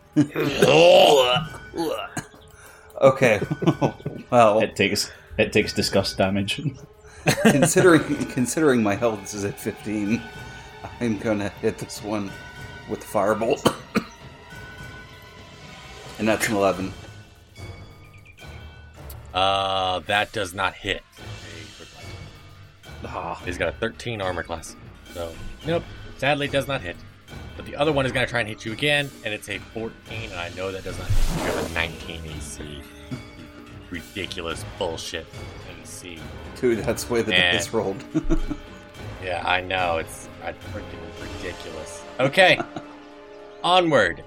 [3.01, 3.39] Okay.
[4.32, 6.62] well, It takes it takes disgust damage.
[7.43, 10.21] considering considering my health is at 15,
[10.99, 12.32] I'm gonna hit this one
[12.89, 13.75] with the firebolt.
[16.19, 16.93] and that's an 11.
[19.34, 21.03] Uh, that does not hit.
[23.06, 24.75] Ah, He's got a 13 armor class,
[25.13, 25.32] so
[25.67, 25.84] nope.
[26.17, 26.95] Sadly, does not hit.
[27.67, 29.91] The other one is going to try and hit you again, and it's a 14,
[30.32, 31.45] and I know that does not hit.
[31.45, 32.82] You have a 19 AC.
[33.89, 35.25] Ridiculous bullshit
[35.82, 36.17] AC.
[36.60, 37.51] dude, that's the way the Eh.
[37.53, 38.03] dice rolled.
[39.23, 39.97] Yeah, I know.
[39.97, 40.30] It's
[40.71, 40.84] freaking
[41.41, 42.03] ridiculous.
[42.19, 42.60] Okay.
[43.63, 44.23] Onward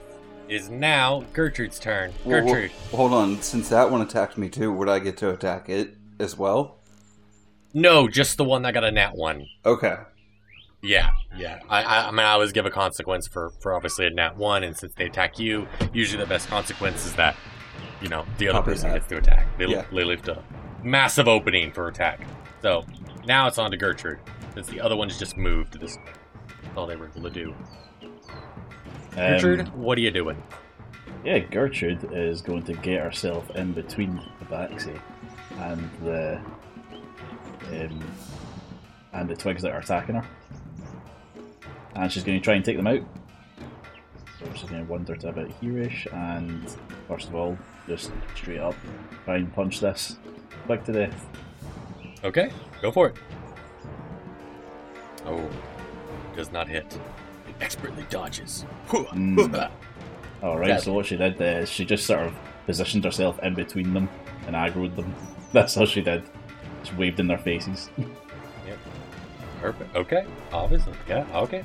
[0.49, 2.13] is now Gertrude's turn.
[2.25, 2.71] Well, well, Gertrude.
[2.91, 6.37] hold on, since that one attacked me too, would I get to attack it as
[6.37, 6.79] well?
[7.73, 9.47] No, just the one that got a nat one.
[9.65, 9.97] Okay.
[10.83, 11.61] Yeah, yeah.
[11.69, 14.65] I, I, I mean, I always give a consequence for, for obviously a nat one,
[14.65, 17.37] and since they attack you, usually the best consequence is that,
[18.01, 18.95] you know, the other Copy person that.
[18.97, 19.47] gets to attack.
[19.59, 19.85] They, Yeah.
[19.93, 20.43] they leave a
[20.83, 22.21] massive opening for attack.
[22.63, 22.85] So
[23.27, 24.21] now it's on to Gertrude,
[24.55, 25.99] since the other one's just moved this.
[26.63, 27.55] That's all they were able to do.
[29.15, 30.43] Gertrude, Um, what are you doing?
[31.25, 34.99] yeah, Gertrude is going to get herself in between the Baxi
[35.59, 36.41] and the
[37.71, 38.01] um,
[39.13, 40.25] and the twigs that are attacking her,
[42.01, 43.03] and she's going to try and take them out.
[44.39, 46.75] So she's going to wander to about hereish, and
[47.07, 48.75] first of all, just straight up
[49.25, 50.17] try and punch this
[50.65, 51.29] twig to death.
[52.25, 53.17] Okay, go for it.
[55.27, 55.49] Oh,
[56.35, 56.99] does not hit.
[57.49, 58.65] It expertly dodges.
[58.89, 59.71] Mm.
[60.43, 60.69] All right.
[60.69, 60.79] Yeah.
[60.79, 62.35] So what she did is she just sort of
[62.65, 64.09] positioned herself in between them
[64.47, 65.15] and aggroed them.
[65.53, 66.23] That's all she did.
[66.85, 67.91] She waved in their faces.
[68.67, 68.79] Yep.
[69.63, 69.97] Perfect.
[69.97, 70.93] Okay, obviously.
[71.09, 71.65] Yeah, okay.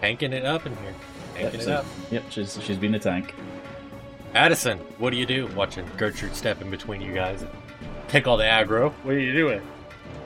[0.00, 0.94] Tanking it up in here.
[1.34, 1.86] Tanking Yep, it so- up.
[2.10, 3.34] Yep, she's she's been a tank.
[4.34, 7.50] Addison, what do you do watching Gertrude step in between you guys and
[8.08, 8.92] pick all the aggro?
[9.02, 9.62] What are you doing?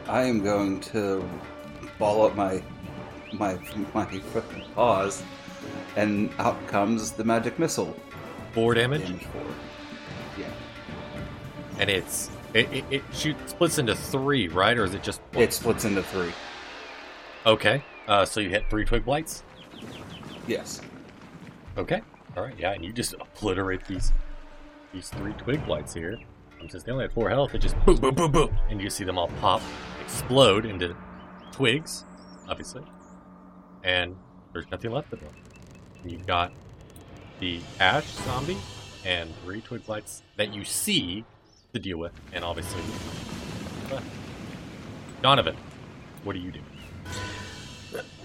[0.08, 1.28] I am going to
[1.98, 2.62] ball up my
[3.32, 3.56] my
[3.94, 4.04] my
[4.74, 5.22] paws,
[5.96, 7.96] and out comes the magic missile.
[8.52, 9.42] Four damage, Damage four.
[10.36, 10.46] Yeah,
[11.78, 14.76] and it's it, it, it shoots splits into three, right?
[14.76, 15.44] Or is it just one?
[15.44, 16.32] it splits into three.
[17.46, 17.84] okay?
[18.08, 19.44] Uh, so you hit three twig blights.
[20.50, 20.80] Yes.
[21.78, 22.02] Okay.
[22.36, 22.58] All right.
[22.58, 24.10] Yeah, and you just obliterate these
[24.92, 26.18] these three twig blights here.
[26.58, 28.90] And since they only have four health, it just boom, boom, boom, boom, and you
[28.90, 29.62] see them all pop,
[30.02, 30.96] explode into
[31.52, 32.04] twigs,
[32.48, 32.82] obviously,
[33.84, 34.16] and
[34.52, 35.32] there's nothing left of them.
[36.02, 36.52] And you've got
[37.38, 38.58] the ash zombie
[39.04, 41.24] and three twig blights that you see
[41.72, 42.82] to deal with, and obviously,
[45.22, 45.56] Donovan,
[46.24, 46.60] what do you do?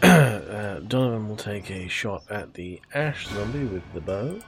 [0.49, 4.39] uh, Donovan will take a shot at the ash zombie with the bow,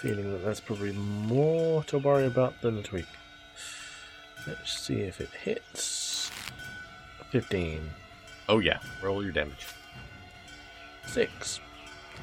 [0.00, 3.06] feeling that that's probably more to worry about than a twig.
[4.46, 6.30] Let's see if it hits.
[7.30, 7.80] 15.
[8.48, 9.66] Oh yeah, roll your damage.
[11.06, 11.60] 6.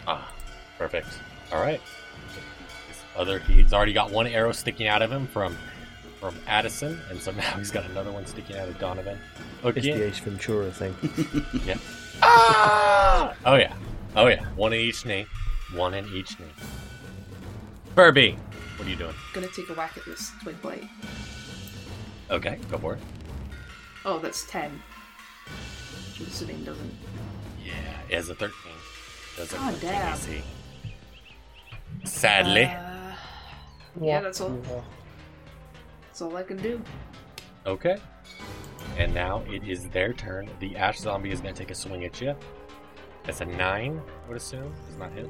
[0.08, 0.32] Ah,
[0.78, 1.08] perfect.
[1.52, 1.82] All right.
[3.16, 5.58] Other, he's already got one arrow sticking out of him from
[6.20, 9.20] from Addison, and so now he's got another one sticking out of Donovan.
[9.64, 10.96] It's the Ace Ventura thing.
[11.66, 11.78] Yeah.
[12.22, 13.34] Ah!
[13.46, 13.74] Oh yeah.
[14.16, 14.44] Oh yeah.
[14.56, 15.26] One in each knee.
[15.74, 16.46] One in each knee.
[17.96, 18.38] Furby,
[18.78, 19.16] what are you doing?
[19.34, 20.84] Gonna take a whack at this twig blight.
[22.30, 23.00] Okay, go for it.
[24.06, 24.72] Oh, that's 10.
[24.72, 26.94] Which I'm assuming doesn't.
[27.66, 27.74] Yeah,
[28.10, 28.54] it has a 13.
[29.36, 30.14] Does a God 13 damn.
[30.14, 30.44] AC.
[32.04, 32.66] Sadly.
[32.66, 33.16] Uh,
[34.02, 34.62] yeah, that's all.
[36.08, 36.82] That's all I can do.
[37.66, 37.98] Okay.
[38.98, 40.50] And now it is their turn.
[40.60, 42.36] The ash zombie is going to take a swing at you.
[43.24, 44.74] That's a 9, I would assume.
[44.88, 45.30] Does not hit.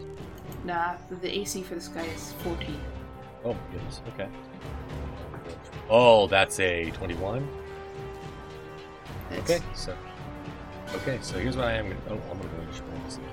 [0.64, 2.80] Nah, the AC for this guy is 14.
[3.44, 4.02] Oh, my goodness.
[4.14, 4.30] Okay.
[5.90, 7.48] Oh, that's a 21.
[9.32, 9.96] It's, Okay, so.
[10.96, 12.10] Okay, so here's what I am going to.
[12.12, 13.30] Oh, I'm going to go and just this again.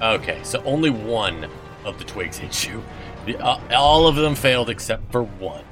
[0.00, 1.48] Okay, so only one
[1.84, 2.82] of the twigs hits you.
[3.26, 5.64] The, uh, all of them failed except for one.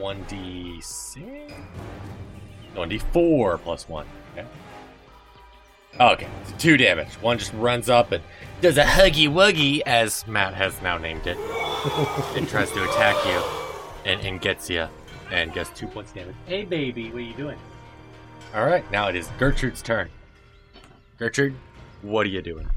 [0.00, 1.52] And it's 1d6?
[2.74, 4.06] 1d4 plus 1.
[4.32, 4.46] Okay.
[5.98, 7.08] Okay, so two damage.
[7.14, 8.22] One just runs up and
[8.60, 11.36] does a huggy wuggy, as Matt has now named it,
[12.36, 13.42] and tries to attack you
[14.10, 14.86] and, and gets you
[15.30, 16.36] and gets two points of damage.
[16.46, 17.58] Hey, baby, what are you doing?
[18.54, 20.08] All right, now it is Gertrude's turn.
[21.18, 21.54] Gertrude,
[22.02, 22.68] what are you doing?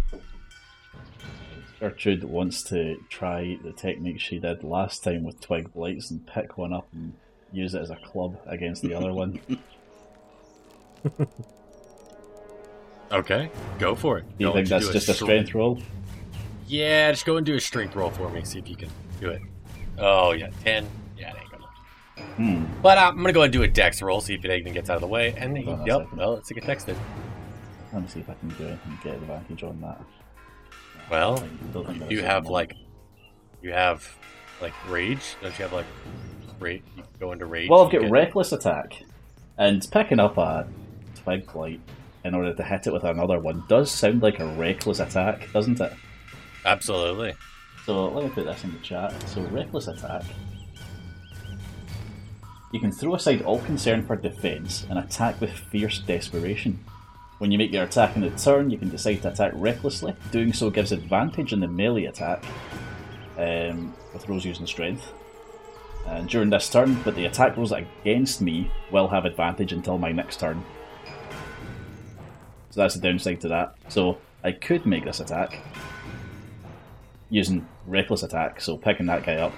[1.83, 6.57] Gertrude wants to try the technique she did last time with twig blights and pick
[6.57, 7.13] one up and
[7.51, 9.39] use it as a club against the other one.
[13.11, 14.21] Okay, go for it.
[14.21, 15.79] Do you Go think that's do just a str- strength roll?
[16.65, 18.43] Yeah, just go and do a strength roll for me.
[18.43, 19.39] See if you can do it.
[19.99, 20.87] Oh yeah, ten.
[21.15, 22.25] Yeah, it ain't gonna.
[22.33, 22.81] Hmm.
[22.81, 24.19] But uh, I'm gonna go and do a dex roll.
[24.19, 25.35] See if it even gets out of the way.
[25.37, 26.97] And Hold yep, well, let's get texted.
[27.91, 30.01] Let me see if I can do it and get the advantage on that.
[31.09, 31.47] Well,
[32.09, 32.75] you have like,
[33.61, 34.07] you have
[34.61, 35.35] like rage.
[35.41, 35.85] Don't you have like
[36.59, 36.81] rage?
[36.97, 37.69] You go into rage.
[37.69, 39.03] Well, I've got reckless attack,
[39.57, 40.67] and picking up a
[41.23, 41.81] twig blight
[42.23, 45.79] in order to hit it with another one does sound like a reckless attack, doesn't
[45.79, 45.93] it?
[46.65, 47.35] Absolutely.
[47.85, 49.13] So let me put this in the chat.
[49.29, 50.23] So reckless attack.
[52.71, 56.79] You can throw aside all concern for defense and attack with fierce desperation.
[57.39, 60.15] When you make your attack in the turn, you can decide to attack recklessly.
[60.31, 62.43] Doing so gives advantage in the melee attack,
[63.37, 65.11] um, with Rose using strength.
[66.05, 70.11] And during this turn, but the attack rolls against me will have advantage until my
[70.11, 70.63] next turn.
[72.71, 73.75] So that's the downside to that.
[73.87, 75.59] So I could make this attack
[77.29, 79.53] using reckless attack, so picking that guy up,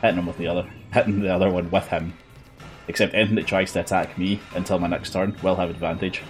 [0.00, 2.14] hitting him with the other, hitting the other one with him.
[2.88, 6.22] Except anything that tries to attack me until my next turn will have advantage.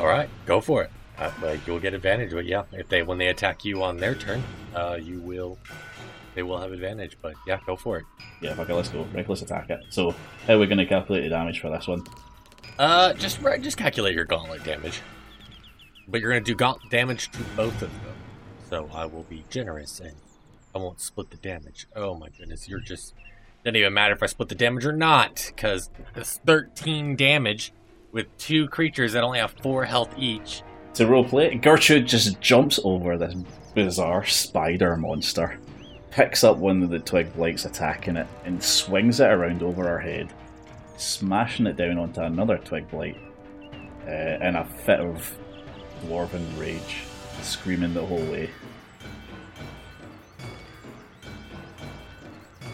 [0.00, 0.90] All right, go for it.
[1.18, 4.14] Uh, well, you'll get advantage, but yeah, if they when they attack you on their
[4.14, 4.42] turn,
[4.74, 5.58] uh, you will.
[6.34, 8.06] They will have advantage, but yeah, go for it.
[8.40, 9.06] Yeah, okay, let's go.
[9.12, 9.84] Reckless attack it.
[9.90, 10.14] So
[10.46, 12.02] how are we going to calculate the damage for this one?
[12.78, 15.02] Uh, just right, just calculate your gauntlet damage.
[16.08, 18.14] But you're gonna do gaunt damage to both of them,
[18.70, 20.14] so I will be generous and
[20.74, 21.86] I won't split the damage.
[21.94, 23.12] Oh my goodness, you're just
[23.64, 27.74] doesn't even matter if I split the damage or not, because it's 13 damage
[28.12, 30.62] with two creatures that only have four health each.
[30.94, 33.34] To roleplay, Gertrude just jumps over this
[33.74, 35.58] bizarre spider monster,
[36.10, 40.00] picks up one of the twig blights attacking it, and swings it around over her
[40.00, 40.32] head,
[40.96, 43.16] smashing it down onto another twig blight
[44.06, 45.36] uh, in a fit of
[46.04, 47.04] dwarven rage,
[47.42, 48.50] screaming the whole way.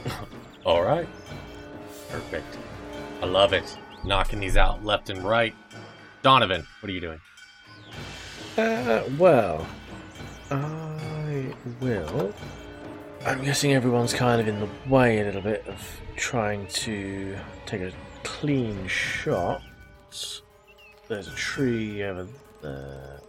[0.65, 1.09] All right,
[2.09, 2.59] perfect.
[3.21, 3.77] I love it.
[4.07, 5.55] Knocking these out left and right.
[6.23, 7.21] Donovan, what are you doing?
[8.57, 9.67] Uh, well,
[10.51, 12.33] I will.
[13.25, 17.37] I'm guessing everyone's kind of in the way a little bit of trying to
[17.67, 17.93] take a
[18.23, 19.61] clean shot.
[21.09, 22.29] There's a tree over
[22.63, 23.21] there.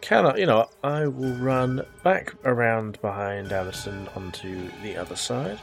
[0.00, 5.58] Can I, you know, I will run back around behind Allison onto the other side.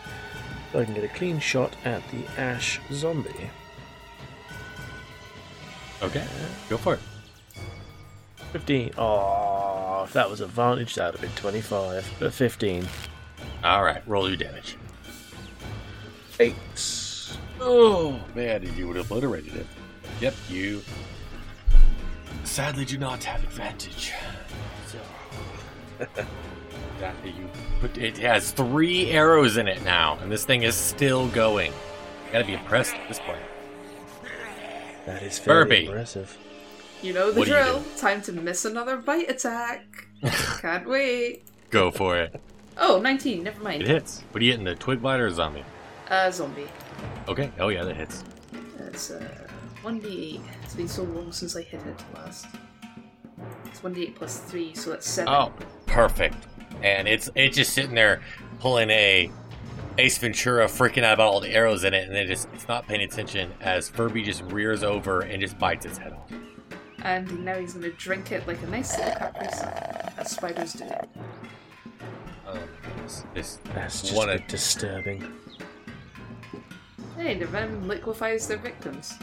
[0.73, 3.49] So I can get a clean shot at the ash zombie.
[6.01, 6.25] Okay,
[6.69, 6.99] go for it.
[8.51, 8.91] 15.
[8.97, 12.13] Oh, if that was advantage, that would have been 25.
[12.19, 12.87] But 15.
[13.63, 14.77] All right, roll your damage.
[16.39, 16.55] 8.
[17.61, 19.65] Oh man, you would have obliterated it.
[20.21, 20.81] Yep, you
[22.43, 24.13] sadly do not have advantage.
[24.87, 24.99] So
[26.99, 31.27] that you put it has three arrows in it now, and this thing is still
[31.29, 31.71] going.
[31.71, 33.41] You gotta be impressed at this point.
[35.05, 35.85] That is very Furby.
[35.85, 36.37] impressive.
[37.01, 37.83] You know the What do you drill.
[37.97, 40.07] Time to miss another bite attack.
[40.61, 41.45] Can't wait.
[41.69, 42.39] Go for it.
[42.77, 43.81] Oh, 19, never mind.
[43.83, 43.97] It mind.
[43.97, 44.23] hits.
[44.31, 44.65] What are you hitting?
[44.65, 45.63] The twig blight or a zombie?
[46.09, 46.67] Uh, zombie.
[47.27, 47.51] Okay.
[47.59, 48.23] Oh yeah, that hits.
[48.77, 49.47] That's uh,
[49.83, 50.41] 1d8.
[50.63, 52.47] It's been so long since I hit it last.
[53.65, 55.31] It's 1d8 plus 3, so that's 7.
[55.31, 55.51] Oh,
[55.85, 56.47] perfect.
[56.81, 58.21] And it's it's just sitting there
[58.59, 59.31] pulling a
[59.97, 62.85] Ace Ventura, freaking out about all the arrows in it, and it just it's not
[62.87, 66.29] paying attention as Furby just rears over and just bites its head off.
[67.03, 69.73] And now he's going to drink it like a nice little Capri Sun,
[70.17, 70.85] as spiders do.
[72.47, 72.59] Um,
[73.03, 75.31] this, this That's just What a a- bit disturbing.
[77.17, 79.13] Hey, the venom liquefies their victims.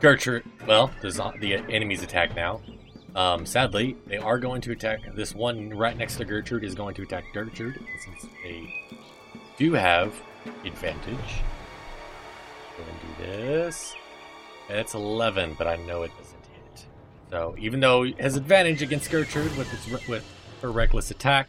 [0.00, 0.44] Gertrude.
[0.66, 1.10] Well, the
[1.40, 2.60] the enemies attack now.
[3.16, 5.00] Um, sadly, they are going to attack.
[5.14, 8.95] This one right next to Gertrude is going to attack Gertrude since they
[9.56, 10.14] do have
[10.64, 11.42] advantage.
[12.76, 13.94] Go and do this.
[14.68, 16.86] And it's 11, but I know it doesn't hit.
[17.30, 20.24] So even though it has advantage against Gertrude with its with
[20.62, 21.48] her reckless attack,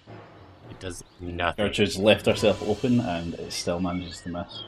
[0.70, 1.66] it does nothing.
[1.66, 4.64] Gertrude's left herself open and it still manages to miss.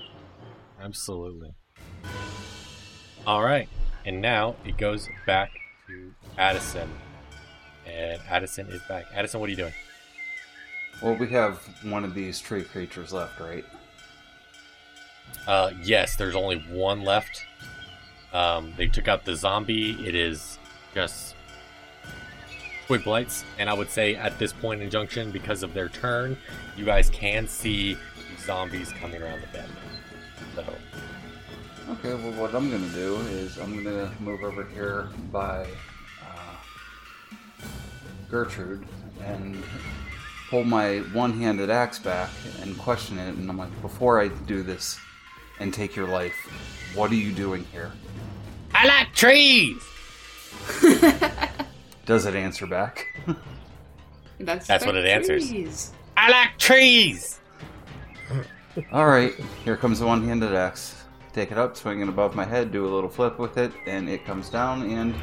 [0.82, 1.54] Absolutely.
[3.28, 3.70] All right,
[4.06, 5.52] and now it goes back
[5.88, 6.90] to Addison,
[7.86, 9.06] and Addison is back.
[9.14, 9.74] Addison, what are you doing?
[11.02, 13.66] Well, we have one of these tree creatures left, right?
[15.48, 17.46] Uh, yes, there's only one left.
[18.34, 19.92] Um, they took out the zombie.
[20.06, 20.60] It is
[20.94, 21.36] just
[22.88, 26.38] twig blights, and I would say at this point in junction, because of their turn,
[26.76, 27.98] you guys can see
[28.40, 29.72] zombies coming around the bend.
[30.56, 30.66] So
[31.92, 35.66] Okay, well, what I'm gonna do is I'm gonna move over here by
[36.24, 37.66] uh,
[38.30, 38.86] Gertrude
[39.24, 39.64] and
[40.50, 42.30] pull my one-handed axe back
[42.62, 43.36] and question it.
[43.36, 45.00] And I'm like, before I do this
[45.60, 46.36] and take your life,
[46.96, 47.92] what are you doing here?
[48.74, 49.82] I like trees.
[52.06, 53.06] Does it answer back?
[54.40, 55.92] That's, That's what it answers.
[56.18, 57.40] I like trees.
[58.92, 59.34] All right,
[59.64, 60.96] here comes the one-handed axe.
[61.34, 64.10] Take it up, swing it above my head, do a little flip with it, and
[64.10, 65.14] it comes down and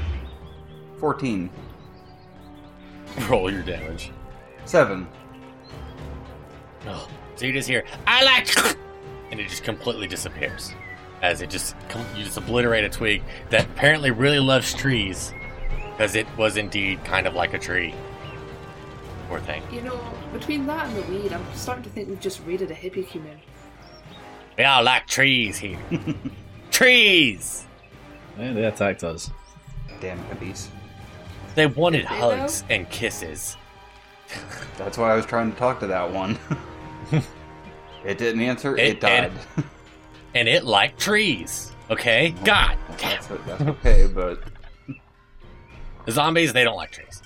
[0.99, 1.51] 14,
[3.29, 4.13] Roll your damage.
[4.69, 5.07] 7.
[6.89, 8.57] Oh, so you just hear, I like,
[9.31, 10.73] and it just completely disappears.
[11.23, 11.75] As it just,
[12.15, 15.33] you just obliterate a twig that apparently really loves trees,
[15.91, 17.95] because it was indeed kind of like a tree.
[19.29, 19.63] Poor thing.
[19.73, 20.01] You know,
[20.33, 23.41] between that and the weed, I'm starting to think we've just raided a hippie commune.
[24.57, 25.79] We all like trees here.
[26.71, 27.67] trees!
[28.39, 29.31] Yeah, they attacked us.
[30.01, 30.69] Damn hippies.
[31.55, 33.57] They wanted they, hugs and kisses.
[34.79, 36.39] That's why I was trying to talk to that one.
[38.05, 39.33] it didn't answer, it, It- died.
[40.35, 41.73] And it liked trees.
[41.89, 42.35] Okay?
[42.45, 43.11] God damn.
[43.11, 44.43] that's, that's okay, but
[46.05, 47.23] The zombies, they don't like trees.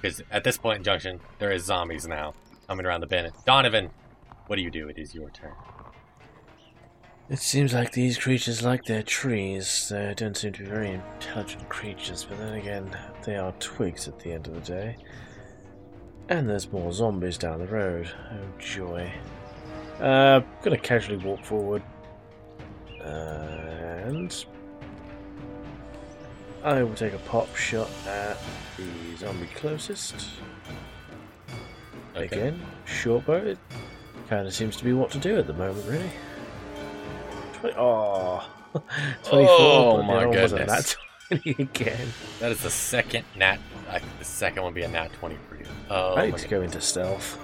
[0.00, 2.34] Because at this point in Junction, there is zombies now
[2.66, 3.32] coming around the bend.
[3.44, 3.90] Donovan,
[4.46, 4.88] what do you do?
[4.88, 5.52] It is your turn.
[7.28, 9.88] It seems like these creatures like their trees.
[9.90, 14.18] They don't seem to be very intelligent creatures, but then again, they are twigs at
[14.20, 14.96] the end of the day.
[16.28, 18.10] And there's more zombies down the road.
[18.30, 19.10] Oh joy.
[19.98, 21.82] Uh, gonna casually walk forward.
[23.00, 24.44] And.
[26.62, 28.36] I will take a pop shot at
[28.76, 30.14] the zombie closest.
[32.14, 32.26] Okay.
[32.26, 33.36] Again, short bow.
[33.36, 33.58] It
[34.28, 36.10] kind of seems to be what to do at the moment, really.
[37.60, 39.46] 20, oh, 24.
[39.48, 40.96] Oh, my other one wasn't goodness.
[41.30, 42.08] That 20 again.
[42.40, 43.58] That is the second nat.
[43.90, 45.64] I think the second one be a nat 20 for you.
[45.90, 47.38] Oh, I need to go into stealth.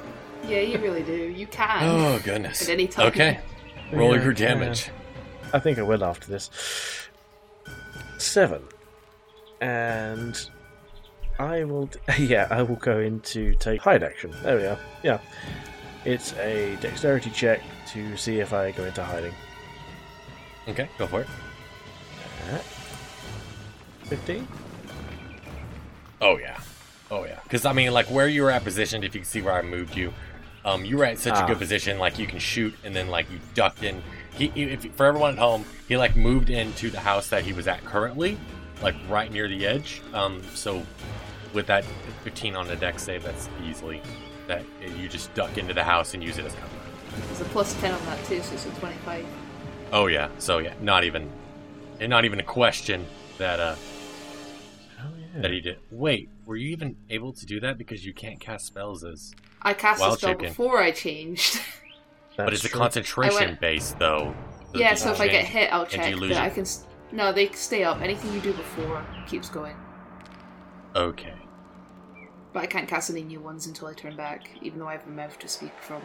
[0.47, 1.12] Yeah, you really do.
[1.12, 1.78] You can.
[1.82, 2.62] Oh, goodness.
[2.62, 3.07] At any time.
[3.09, 3.41] Okay.
[3.93, 4.49] Roll Yeah, your yeah.
[4.49, 4.91] damage.
[5.53, 6.51] I think I will after this.
[8.18, 8.62] Seven.
[9.61, 10.51] And
[11.39, 11.87] I will.
[11.87, 14.35] d- Yeah, I will go into take hide action.
[14.43, 14.78] There we are.
[15.03, 15.18] Yeah.
[16.05, 17.62] It's a dexterity check
[17.93, 19.32] to see if I go into hiding.
[20.68, 21.26] Okay, go for it.
[22.53, 22.59] Uh,
[24.05, 24.46] 15?
[26.20, 26.59] Oh, yeah.
[27.11, 27.38] Oh, yeah.
[27.42, 29.62] Because, I mean, like, where you were at positioned, if you can see where I
[29.62, 30.12] moved you,
[30.64, 31.44] um, you were at such Ah.
[31.44, 34.02] a good position, like, you can shoot, and then, like, you ducked in.
[34.36, 37.52] He, he- if, for everyone at home, he, like, moved into the house that he
[37.52, 38.38] was at currently,
[38.82, 40.00] like, right near the edge.
[40.14, 40.82] Um, so,
[41.52, 41.84] with that
[42.24, 44.00] 15 on the deck save, that's easily
[44.46, 44.62] that
[44.98, 46.68] you just duck into the house and use it as cover.
[47.28, 49.24] There's a plus 10 on that too, so it's a 25.
[49.92, 50.28] Oh yeah.
[50.38, 51.30] So yeah, not even,
[52.00, 53.07] and not even a question
[53.38, 53.76] that uh
[55.35, 55.41] yeah.
[55.43, 55.78] that he did.
[55.91, 59.35] Wait, were you even able to do that because you can't cast spells as?
[59.62, 60.49] I cast Wild a spell chicken.
[60.49, 61.61] before I changed.
[62.37, 62.78] but That's it's a true.
[62.80, 64.35] concentration I went- based though.
[64.72, 66.62] the- yeah, the so if I get hit, I'll check you lose I can.
[66.62, 68.01] s- No, they stay up.
[68.01, 69.76] Anything you do before keeps going.
[70.97, 71.35] Okay.
[72.53, 75.07] But I can't cast any new ones until I turn back, even though I have
[75.07, 76.01] a mouth to speak from.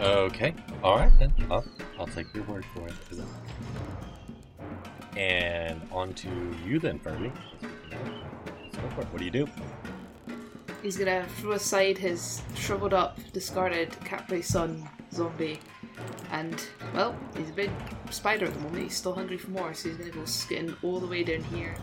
[0.00, 0.54] Okay.
[0.82, 1.32] All right then.
[1.50, 1.64] I'll,
[1.98, 2.94] I'll take your word for it.
[5.16, 6.28] And on to
[6.66, 7.30] you then, Furby.
[8.62, 9.06] Let's go for it.
[9.08, 9.48] What do you do?
[10.82, 15.58] He's gonna throw aside his shriveled up, discarded Capri Sun zombie.
[16.30, 16.62] And,
[16.94, 17.70] well, he's a big
[18.10, 18.82] spider at the moment.
[18.82, 21.74] He's still hungry for more, so he's gonna go skitting all the way down here.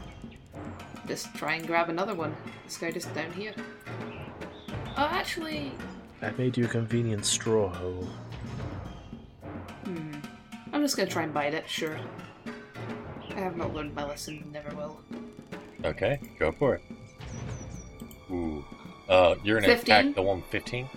[1.08, 2.36] Just try and grab another one.
[2.66, 3.54] This guy just down here.
[4.98, 5.72] Oh, actually,
[6.22, 8.08] I made you a convenient straw hole.
[9.86, 10.14] hmm.
[10.74, 11.98] I'm just gonna try and bite it, sure.
[13.32, 15.00] I have not learned my lesson, never will.
[15.84, 16.82] Okay, go for it.
[18.32, 18.64] Ooh.
[19.10, 19.96] Uh, you're gonna 15?
[19.96, 20.88] attack the one 15?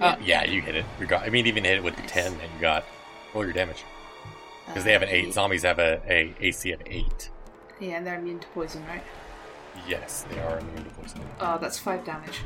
[0.00, 0.84] Uh, yeah, you hit it.
[0.98, 2.84] You got, I mean, even hit it with the 10 that you got.
[3.34, 3.84] Roll your damage.
[4.66, 5.32] Because they have an 8.
[5.32, 7.30] Zombies have a, a AC of 8.
[7.80, 9.02] Yeah, and they're immune to poison, right?
[9.88, 11.20] Yes, they are immune to poison.
[11.40, 12.40] Oh, that's 5 damage.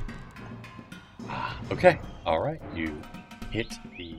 [1.29, 2.01] Ah, okay.
[2.27, 2.61] All right.
[2.75, 3.01] You
[3.51, 4.17] hit the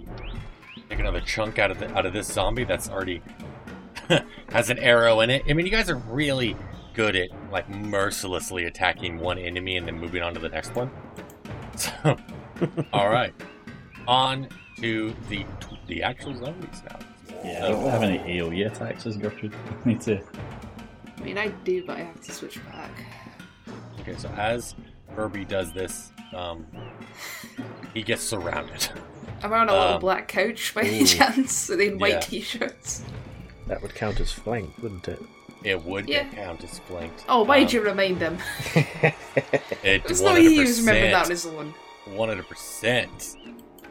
[0.89, 3.21] take another chunk out of the out of this zombie that's already
[4.49, 5.43] has an arrow in it.
[5.49, 6.55] I mean, you guys are really
[6.95, 10.89] good at like mercilessly attacking one enemy and then moving on to the next one.
[11.77, 12.17] So,
[12.93, 13.33] all right,
[14.07, 14.47] on
[14.79, 15.45] to the
[15.87, 16.99] the actual zombies now.
[17.43, 19.53] Yeah, I don't have any AoE attacks as Gertrude.
[19.85, 20.21] Me too.
[21.17, 22.91] I mean, I do, but I have to switch back.
[23.99, 24.73] Okay, so as
[25.15, 26.65] Furby does this, um,
[27.93, 28.87] he gets surrounded.
[29.43, 30.85] I'm on a little Um, black couch by ooh.
[30.85, 32.19] any chance, with in white Yeah.
[32.21, 33.03] t-shirts.
[33.67, 35.19] That would count as flank, wouldn't it?
[35.65, 36.23] It would Yeah.
[36.23, 37.25] get count as flanked.
[37.27, 38.37] Oh, why'd Um, you remind them?
[39.83, 40.79] It It's no he was 100%.
[40.79, 41.73] remembering that on his own.
[42.05, 43.35] One hundred percent.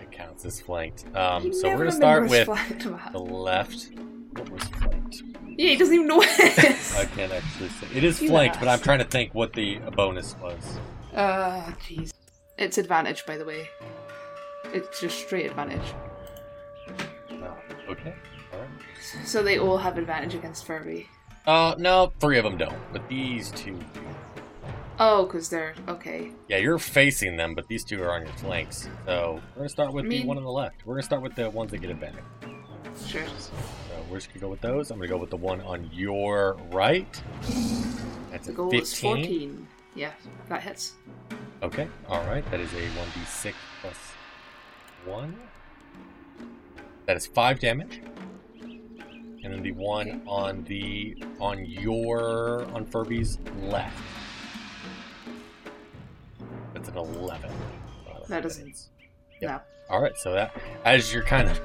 [0.01, 1.05] It counts as flanked.
[1.17, 2.47] Um, so we're gonna start with
[3.13, 3.89] the left.
[4.37, 5.23] What was flanked?
[5.57, 6.29] Yeah, he doesn't even know it
[6.65, 6.97] is.
[6.97, 7.87] I can't actually say.
[7.95, 10.79] It is flanked, but I'm trying to think what the bonus was.
[11.15, 12.13] Uh, jeez.
[12.57, 13.69] It's advantage, by the way.
[14.73, 15.95] It's just straight advantage.
[17.33, 17.57] Oh,
[17.89, 18.15] okay.
[18.53, 18.69] All right.
[19.27, 21.09] So they all have advantage against Furby.
[21.47, 23.73] Uh, no, three of them don't, but these two.
[23.77, 24.01] do.
[24.99, 26.31] Oh, because they're okay.
[26.49, 28.89] Yeah, you're facing them, but these two are on your flanks.
[29.07, 30.87] So we're gonna start with I mean- the one on the left.
[30.87, 32.23] We're gonna start with the ones that get advantage.
[33.07, 33.27] Sure.
[33.39, 33.53] So
[34.09, 34.91] we're just gonna go with those.
[34.91, 37.21] I'm gonna go with the one on your right.
[38.31, 38.81] That's The a goal 15.
[38.83, 39.69] is 14.
[39.97, 40.13] Yeah,
[40.49, 40.95] that hits.
[41.63, 43.97] Okay, alright, that is a 1d6 plus
[45.07, 45.37] 1.
[47.07, 48.01] That is 5 damage.
[49.45, 53.97] And then the one on the on your on Furby's left.
[56.73, 57.51] That's an 11.
[57.51, 58.91] Uh, That doesn't- hits.
[59.43, 59.61] No.
[59.91, 61.61] Alright, so that as you're kind of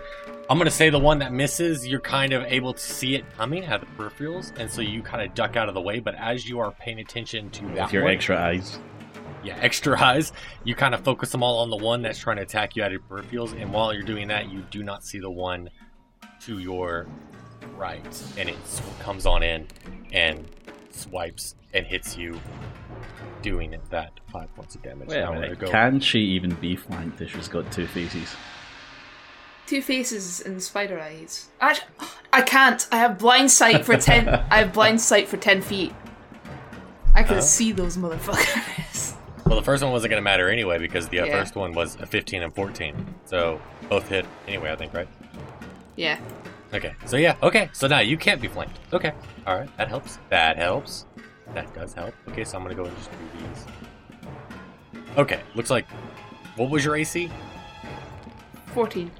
[0.49, 3.65] I'm gonna say the one that misses, you're kind of able to see it coming
[3.65, 6.15] out of the peripherals, and so you kind of duck out of the way, but
[6.15, 8.79] as you are paying attention to that With your one, extra eyes.
[9.43, 10.33] yeah, extra eyes.
[10.63, 12.87] You kind of focus them all on the one that's trying to attack you out
[12.87, 15.69] of your peripherals, and while you're doing that, you do not see the one
[16.41, 17.05] to your
[17.75, 18.57] right, and it
[19.01, 19.67] comes on in
[20.11, 20.45] and
[20.91, 22.39] swipes and hits you,
[23.41, 25.07] doing that five points of damage.
[25.09, 25.59] Wait Now a minute.
[25.59, 28.35] go- Can she even be flanked if she's got two faces?
[29.67, 31.49] Two faces and spider eyes.
[31.61, 31.87] Actually,
[32.33, 32.87] I can't.
[32.91, 34.27] I have blind sight for ten.
[34.27, 35.93] I have blind sight for ten feet.
[37.13, 37.41] I can Uh-huh.
[37.41, 39.15] see those motherfuckers.
[39.45, 41.39] Well, the first one wasn't going to matter anyway because the uh, Yeah.
[41.39, 44.71] first one was a 15 and 14, so both hit anyway.
[44.71, 45.07] I think, right?
[45.95, 46.19] yeah.
[46.73, 48.79] Okay, so yeah, okay, so now you can't be flanked.
[48.93, 49.11] Okay,
[49.47, 50.19] all right, that helps.
[50.29, 51.05] That helps.
[51.53, 52.13] That does help.
[52.27, 55.03] Okay, so I'm gonna go and just do these.
[55.17, 55.87] Okay, looks like.
[56.55, 57.31] What was your AC?
[58.67, 59.11] Fourteen.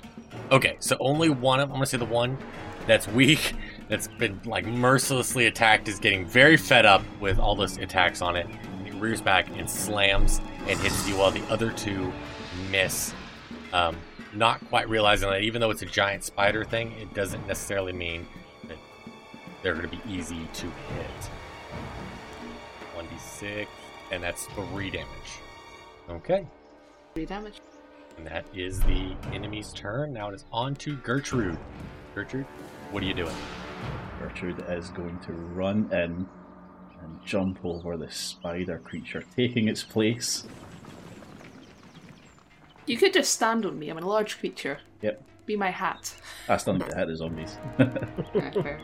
[0.52, 2.38] Okay, so only one of I'm gonna say the one
[2.86, 3.54] that's weak,
[3.88, 8.36] that's been like mercilessly attacked, is getting very fed up with all those attacks on
[8.36, 8.48] it.
[8.86, 12.12] It rears back and slams and hits you, while the other two
[12.70, 13.14] miss.
[13.74, 13.98] Um,
[14.34, 18.28] not quite realizing that even though it's a giant spider thing, it doesn't necessarily mean
[18.68, 18.78] that
[19.64, 21.30] they're going to be easy to hit.
[22.98, 23.68] 1d6,
[24.12, 25.08] and that's 3 damage.
[26.10, 26.48] Okay,
[27.14, 27.60] Three damage.
[28.18, 30.14] and that is the enemy's turn.
[30.14, 31.58] Now it is on to Gertrude.
[32.16, 32.46] Gertrude,
[32.92, 33.36] what are you doing?
[34.20, 36.28] Gertrude is going to run in
[37.02, 40.46] and jump over the spider creature, taking its place.
[42.90, 43.90] You could just stand on me.
[43.90, 44.80] I'm a large creature.
[45.04, 45.22] Yep.
[45.46, 46.12] Be my hat.
[46.48, 47.56] I still need to hit the zombies.
[47.78, 48.82] Yeah, fair.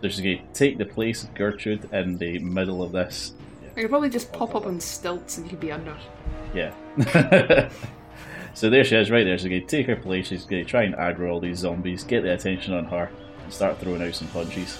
[0.00, 3.34] They're just going to take the place of Gertrude in the middle of this.
[3.76, 5.96] I could probably just pop up on stilts and you could be under.
[6.54, 6.72] Yeah.
[8.54, 9.36] so there she is, right there.
[9.38, 10.28] She's going to take her place.
[10.28, 13.10] She's going to try and aggro all these zombies, get the attention on her,
[13.42, 14.78] and start throwing out some punches.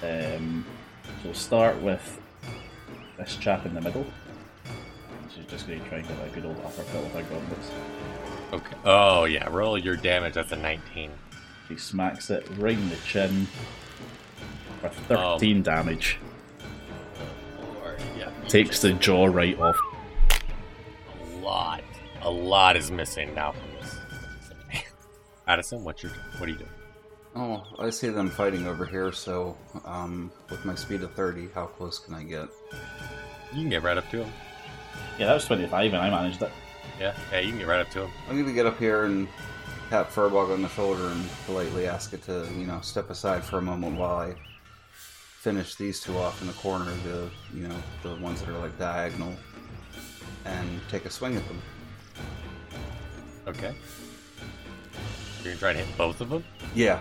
[0.00, 0.64] Um,
[1.04, 2.20] so we'll start with
[3.18, 4.06] this chap in the middle.
[5.48, 7.70] She's just going to try and get a good old uppercut with her gauntlets.
[8.52, 8.76] Okay.
[8.84, 10.34] Oh yeah, roll your damage.
[10.34, 11.10] That's a 19.
[11.68, 13.46] She smacks it right in the chin
[14.80, 16.18] for 13 damage.
[17.82, 19.76] Or yeah, Takes the jaw right off.
[21.32, 21.82] a lot.
[22.22, 24.82] A lot is missing now from this.
[25.46, 26.70] Addison, what's your what are you doing?
[27.36, 31.66] Oh, I see them fighting over here, so um, with my speed of 30, how
[31.66, 32.48] close can I get?
[33.52, 34.32] You can get right up to him.
[35.18, 36.52] Yeah, that was 25 and I managed it.
[37.00, 38.10] Yeah, yeah, you can get right up to him.
[38.28, 39.28] I'm gonna get up here and
[39.90, 43.58] tap Furbolg on the shoulder and politely ask it to, you know, step aside for
[43.58, 44.34] a moment while I
[44.92, 48.76] finish these two off in the corner, the, you know, the ones that are like
[48.78, 49.32] diagonal,
[50.44, 51.62] and take a swing at them.
[53.46, 53.74] Okay.
[55.42, 56.44] You're gonna try to hit both of them.
[56.74, 57.00] Yeah,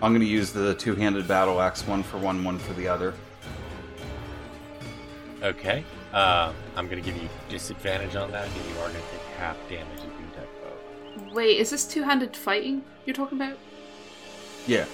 [0.00, 3.14] I'm gonna use the two-handed battle axe, one for one, one for the other.
[5.42, 5.84] Okay.
[6.14, 9.98] Uh, I'm gonna give you disadvantage on that, and you are gonna take half damage
[9.98, 11.32] if you attack both.
[11.34, 13.58] Wait, is this two-handed fighting you're talking about?
[14.66, 14.86] Yeah.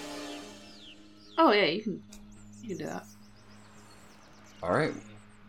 [1.39, 2.03] Oh yeah, you can
[2.63, 3.05] you can do that.
[4.63, 4.93] All right.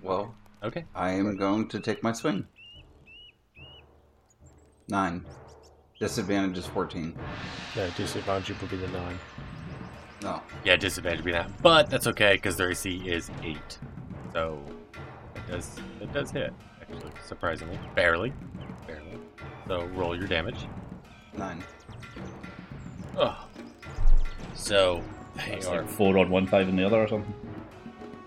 [0.02, 0.86] Well, Okay.
[0.94, 2.46] I am going to take my swing.
[4.88, 5.26] Nine.
[6.00, 7.16] Disadvantage is 14.
[7.76, 9.18] No, disadvantage would be the nine.
[10.22, 10.42] No.
[10.64, 13.80] Yeah, disadvantage would be that, but that's okay because their AC is eight,
[14.34, 14.74] so it
[15.52, 18.34] does it does hit actually surprisingly barely,
[18.88, 19.20] barely.
[19.68, 20.68] So roll your damage.
[21.38, 21.64] Nine.
[23.18, 23.48] Oh.
[24.56, 25.04] So
[25.36, 27.34] they It's are like 4 on one, 5 on the other or something.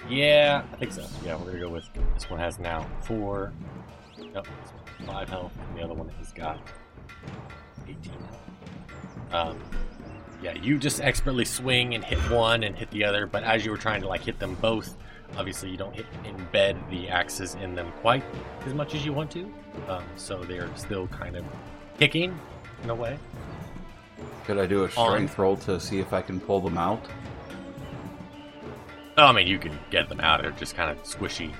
[0.09, 1.07] Yeah, I think so.
[1.25, 3.53] Yeah, we're gonna go with this one has now four.
[4.19, 6.61] Nope, this one five health, and the other one has got
[7.89, 9.49] eighteen health.
[9.49, 9.61] Um,
[10.43, 13.71] yeah, you just expertly swing and hit one and hit the other, but as you
[13.71, 14.95] were trying to like hit them both,
[15.37, 18.23] obviously you don't hit embed the axes in them quite
[18.67, 19.53] as much as you want to.
[19.89, 21.45] Um, so they're still kind of
[21.99, 22.39] kicking
[22.83, 23.19] in a way.
[24.45, 27.05] Could I do a strength roll to see if I can pull them out?
[29.17, 30.43] Oh, I mean, you can get them out.
[30.43, 31.53] They're just kind of squishy.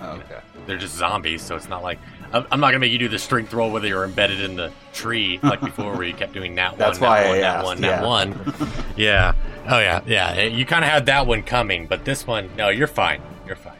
[0.00, 0.40] Oh, okay.
[0.66, 1.98] they're just zombies, so it's not like
[2.32, 4.72] I'm, I'm not gonna make you do the strength roll whether you're embedded in the
[4.92, 8.02] tree like before, where you kept doing that That's one, why that one, I that
[8.02, 8.54] asked, one, yeah.
[8.54, 8.84] that one.
[8.96, 9.34] yeah.
[9.68, 10.32] Oh yeah, yeah.
[10.32, 13.20] Eh, you kind of had that one coming, but this one, no, you're fine.
[13.46, 13.76] You're fine.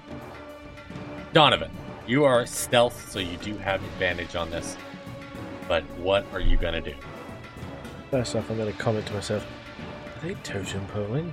[1.33, 1.71] Donovan,
[2.07, 4.77] you are stealth, so you do have advantage on this.
[5.69, 6.95] But what are you gonna do?
[8.11, 9.47] First off, I'm going to comment to myself:
[10.17, 11.33] Are they totem poling?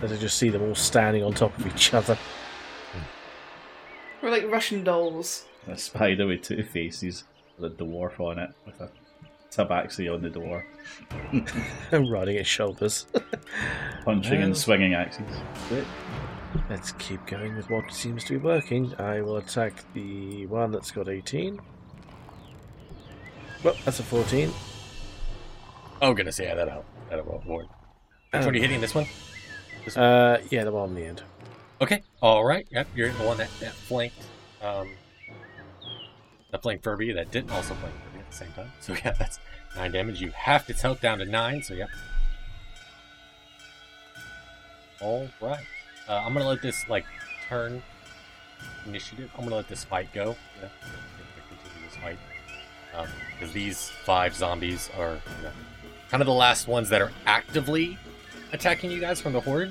[0.00, 2.16] As I just see them all standing on top of each other.
[4.22, 5.44] We're like Russian dolls.
[5.68, 7.24] A spider with two faces
[7.58, 8.90] with a dwarf on it with a
[9.50, 10.64] tabaxi on the door,
[11.92, 13.06] and riding its shoulders.
[14.04, 14.42] punching Well.
[14.42, 15.26] and swinging axes.
[16.68, 18.92] Let's keep going with what seems to be working.
[18.98, 21.60] I will attack the one that's got 18.
[23.62, 24.50] Well, that's a 14.
[26.02, 26.86] Oh, goodness, yeah, that'll help.
[27.08, 27.66] that'll avoid.
[28.32, 28.80] Which one are you hitting?
[28.80, 29.06] This one?
[29.96, 31.22] Uh, yeah, the one on the end.
[31.80, 32.02] Okay.
[32.22, 32.66] All right.
[32.70, 32.88] Yep.
[32.96, 34.16] You're the one that, that flanked.
[34.62, 34.90] Um,
[36.50, 38.72] that flanked Furby that didn't also flank Furby at the same time.
[38.80, 39.38] So yeah, that's
[39.76, 40.20] nine damage.
[40.20, 41.62] You halved its health down to nine.
[41.62, 41.88] So yep.
[45.00, 45.64] All right.
[46.08, 47.06] Uh, I'm gonna let this like
[47.48, 47.82] turn
[48.86, 49.30] initiative.
[49.36, 50.36] I'm gonna let this fight go.
[50.60, 50.68] Yeah.
[51.48, 52.18] Continue this fight.
[53.38, 55.52] Because these five zombies are you know,
[56.10, 57.96] kind of the last ones that are actively
[58.52, 59.70] attacking you guys from the horde.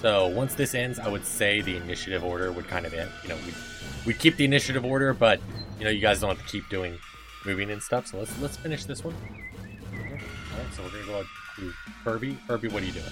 [0.00, 3.10] So once this ends, I would say the initiative order would kind of end.
[3.22, 3.52] You know, we
[4.06, 5.40] we keep the initiative order, but
[5.78, 6.98] you know, you guys don't have to keep doing
[7.44, 8.06] moving and stuff.
[8.08, 9.14] So let's let's finish this one.
[9.94, 10.12] Okay.
[10.12, 11.72] All right, so we're gonna go out to
[12.04, 12.34] Furby.
[12.46, 13.04] Furby, what are you doing?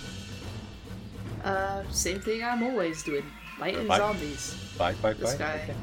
[1.45, 3.25] Uh, same thing I'm always doing.
[3.59, 3.99] Fighting Fight.
[3.99, 4.55] zombies.
[4.77, 5.39] Fight, fight, This fight.
[5.39, 5.61] guy.
[5.63, 5.75] Okay.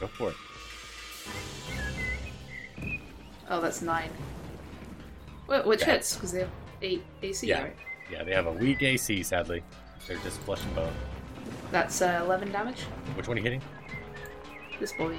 [0.00, 0.36] Go for it.
[3.48, 4.10] Oh, that's nine.
[5.46, 5.92] Wait, which Yeah.
[5.92, 6.14] hits?
[6.14, 6.50] Because they have
[6.82, 7.62] eight AC, Yeah.
[7.62, 7.76] right?
[8.10, 9.22] Yeah, they have a weak AC.
[9.22, 9.62] Sadly,
[10.06, 10.92] they're just flesh and bone.
[11.70, 12.80] That's uh, 11 damage.
[13.16, 13.62] Which one are you hitting?
[14.80, 15.16] This boy.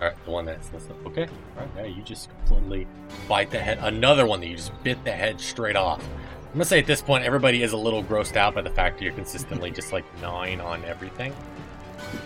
[0.00, 0.70] All right, the one that's
[1.06, 1.28] okay.
[1.56, 2.86] All right, yeah, you just completely
[3.28, 3.78] bite the head.
[3.82, 6.02] Another one that you just bit the head straight off.
[6.02, 8.98] I'm gonna say at this point, everybody is a little grossed out by the fact
[8.98, 11.34] that you're consistently just like gnawing on everything.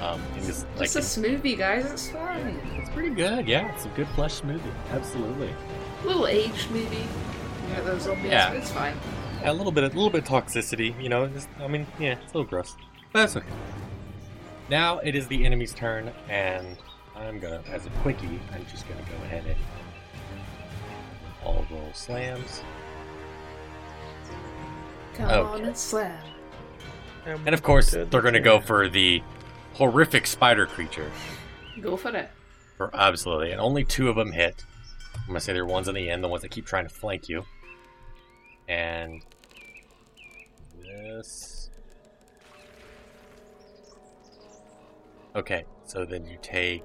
[0.01, 1.91] Um, just, like, Just a smoothie, guys.
[1.91, 2.59] It's fine.
[2.77, 3.47] it's pretty good.
[3.47, 4.61] Yeah, it's a good flesh smoothie.
[4.91, 5.51] Absolutely.
[6.03, 7.05] A little aged, maybe.
[7.75, 8.31] Know, those zombies.
[8.31, 8.53] Yeah.
[8.53, 8.95] It's fine.
[9.43, 11.01] A little bit, a little bit of toxicity.
[11.03, 12.77] You know, just, I mean, yeah, it's a little gross,
[13.13, 13.47] but that's okay.
[14.71, 16.79] Now it is the enemy's turn, and
[17.17, 19.57] I'm gonna, as a quickie, I'm just gonna go ahead and
[21.45, 22.63] all roll slams.
[25.15, 25.35] Come Okay.
[25.37, 26.19] on and slam.
[27.27, 29.23] Um, and of course, they're going to go for the
[29.75, 31.11] horrific spider creature.
[31.81, 32.31] Go for it.
[32.77, 34.65] For absolutely, and only two of them hit.
[35.15, 36.93] I'm going to say they're ones on the end, the ones that keep trying to
[36.93, 37.45] flank you.
[38.69, 39.23] And
[40.83, 41.71] this.
[45.37, 46.83] Okay, so then you take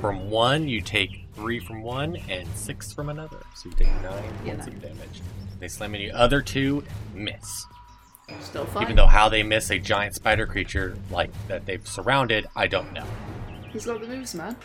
[0.00, 3.38] from one, you take three from one and six from another.
[3.54, 5.22] So you take nine Yeah, points of damage.
[5.58, 6.12] They slam into you.
[6.12, 6.84] Other two
[7.14, 7.66] miss.
[8.40, 8.82] Still fine.
[8.82, 12.92] Even though how they miss a giant spider creature like that they've surrounded, I don't
[12.92, 13.04] know.
[13.72, 14.56] He's got the moves, man.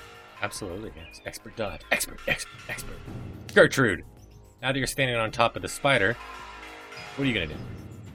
[0.42, 1.22] Absolutely, yes.
[1.26, 1.82] Expert dodge.
[1.92, 2.98] Expert, expert, expert.
[3.54, 4.04] Gertrude,
[4.62, 6.18] now that you're standing on top of the spider,
[7.16, 7.56] what are you gonna do?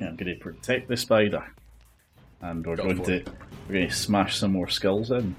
[0.00, 1.46] Yeah, I'm going to protect the spider,
[2.42, 3.28] and we're Go going to it.
[3.68, 5.34] we're going to smash some more skulls in.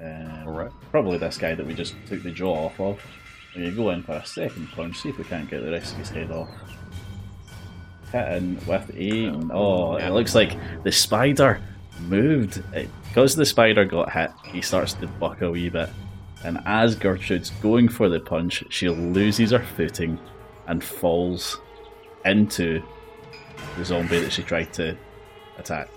[0.00, 0.72] Um, Alright.
[0.90, 3.00] Probably this guy that we just took the jaw off of.
[3.54, 5.70] We're going to go in for a second punch, see if we can't get the
[5.70, 6.48] rest of his head off.
[8.12, 9.50] Hitting with aim.
[9.52, 11.60] Oh, it looks like the spider
[12.00, 12.62] moved.
[12.74, 15.88] It, because the spider got hit, he starts to buck a wee bit.
[16.44, 20.18] And as Gertrude's going for the punch, she loses her footing
[20.66, 21.60] and falls
[22.24, 22.82] into
[23.78, 24.96] the zombie that she tried to
[25.58, 25.88] attack.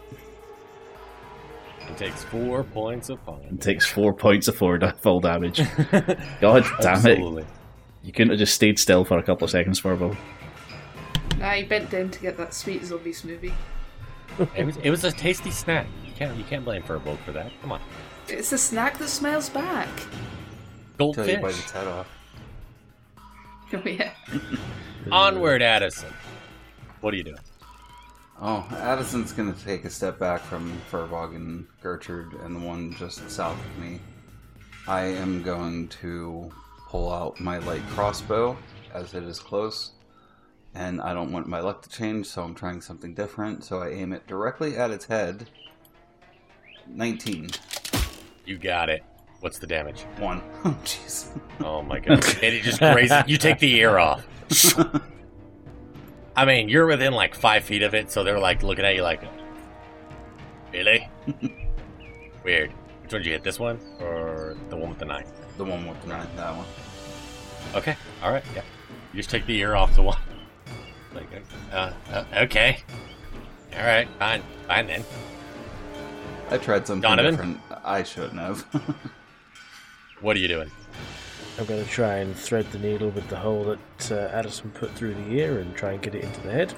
[1.89, 3.57] It takes four points of And fun.
[3.57, 5.61] takes four points of full da- full damage.
[6.41, 7.45] God damn it.
[8.03, 10.17] You couldn't have just stayed still for a couple of seconds, for a Furbolg.
[11.37, 13.53] Nah, he bent down to get that sweet zombie smoothie.
[14.55, 15.87] It was, it was a tasty snack.
[16.05, 17.51] You can't you can't blame Furbolg for that.
[17.61, 17.81] Come on.
[18.27, 19.87] It's the snack that smells back.
[20.99, 21.41] Until you Goldfish.
[21.41, 22.07] bite its head off.
[23.71, 24.11] Oh yeah.
[25.11, 26.11] Onward, Addison.
[27.01, 27.37] What are you doing?
[28.41, 33.29] Oh, Addison's gonna take a step back from Furbolg and Gertrude and the one just
[33.29, 33.99] south of me.
[34.87, 36.49] I am going to
[36.87, 38.57] pull out my light crossbow
[38.93, 39.91] as it is close,
[40.73, 43.63] and I don't want my luck to change, so I'm trying something different.
[43.65, 45.49] So I aim it directly at its head.
[46.87, 47.49] 19.
[48.45, 49.03] You got it.
[49.41, 50.05] What's the damage?
[50.17, 50.41] One.
[50.65, 51.39] Oh, jeez.
[51.61, 52.25] Oh my god.
[52.25, 53.23] and it just grazes.
[53.27, 54.25] You take the ear off.
[56.39, 59.01] I mean, you're within like five feet of it, so they're like looking at you
[59.03, 59.21] like,
[60.71, 61.05] really?
[62.45, 62.71] Weird.
[63.01, 63.43] Which one did you hit?
[63.43, 65.29] This one or the one with the knife?
[65.57, 66.65] The one with the knife, that one.
[67.75, 67.97] Okay.
[68.23, 68.43] All right.
[68.55, 68.61] Yeah.
[69.11, 70.17] You just take the ear off the one.
[71.13, 71.25] Like,
[71.73, 72.77] uh, uh, okay.
[73.75, 74.07] All right.
[74.19, 74.43] Fine.
[74.67, 75.03] Fine then.
[76.51, 77.31] I tried something Donovan?
[77.31, 77.59] different.
[77.83, 78.63] I shouldn't have.
[80.21, 80.69] What are you doing?
[81.59, 84.91] I'm going to try and thread the needle with the hole that uh, Addison put
[84.91, 86.73] through the ear and try and get it into the head.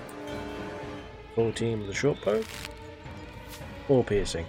[1.35, 2.41] 14 with the short bow.
[3.87, 4.47] Or piercing.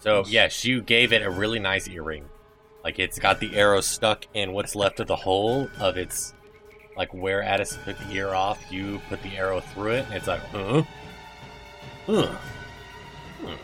[0.00, 2.24] So yes, you gave it a really nice earring.
[2.82, 6.34] Like it's got the arrow stuck in what's left of the hole of its
[6.96, 10.26] like where Addison took the ear off, you put the arrow through it, and it's
[10.26, 10.82] like, huh?
[12.06, 12.34] Huh.
[13.44, 13.56] Huh.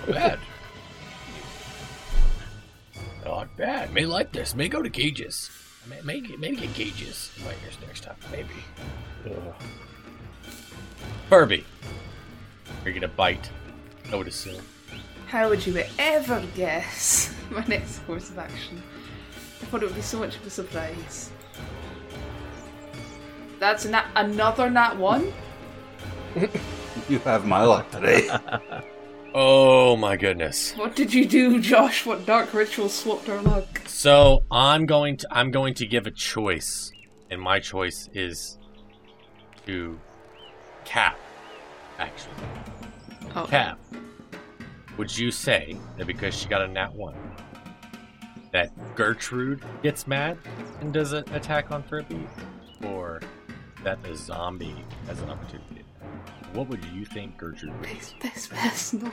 [0.00, 0.38] Not bad.
[3.26, 3.92] Not bad.
[3.92, 4.54] May like this.
[4.54, 5.50] May go to gauges.
[5.90, 8.14] May, may, get- maybe get gauges in my ears next time.
[8.30, 8.48] Maybe.
[9.26, 9.54] Ugh.
[11.28, 11.64] Furby.
[12.84, 13.50] You're gonna bite.
[14.12, 14.62] I would assume.
[15.26, 18.80] How would you ever guess my next course of action?
[19.60, 21.30] I thought it would be so much of a surprise.
[23.58, 25.32] That's nat- another nat one.
[27.08, 28.30] you have my luck today.
[29.38, 30.72] Oh my goodness.
[30.76, 32.06] What did you do, Josh?
[32.06, 33.82] What dark ritual swapped our luck?
[33.86, 36.90] So I'm going to I'm going to give a choice,
[37.30, 38.58] and my choice is
[39.66, 40.00] to
[40.86, 41.18] cap.
[41.98, 42.32] Actually,
[43.34, 43.78] Oh, cap.
[44.96, 47.14] Would you say that because she got a nat one,
[48.52, 50.38] that Gertrude gets mad
[50.80, 52.26] and does an attack on Furby,
[52.86, 53.20] or
[53.84, 55.85] that the zombie has an opportunity?
[56.56, 57.82] What would you think Gertrude would?
[57.88, 57.94] do?
[58.22, 59.12] This, this, this, no.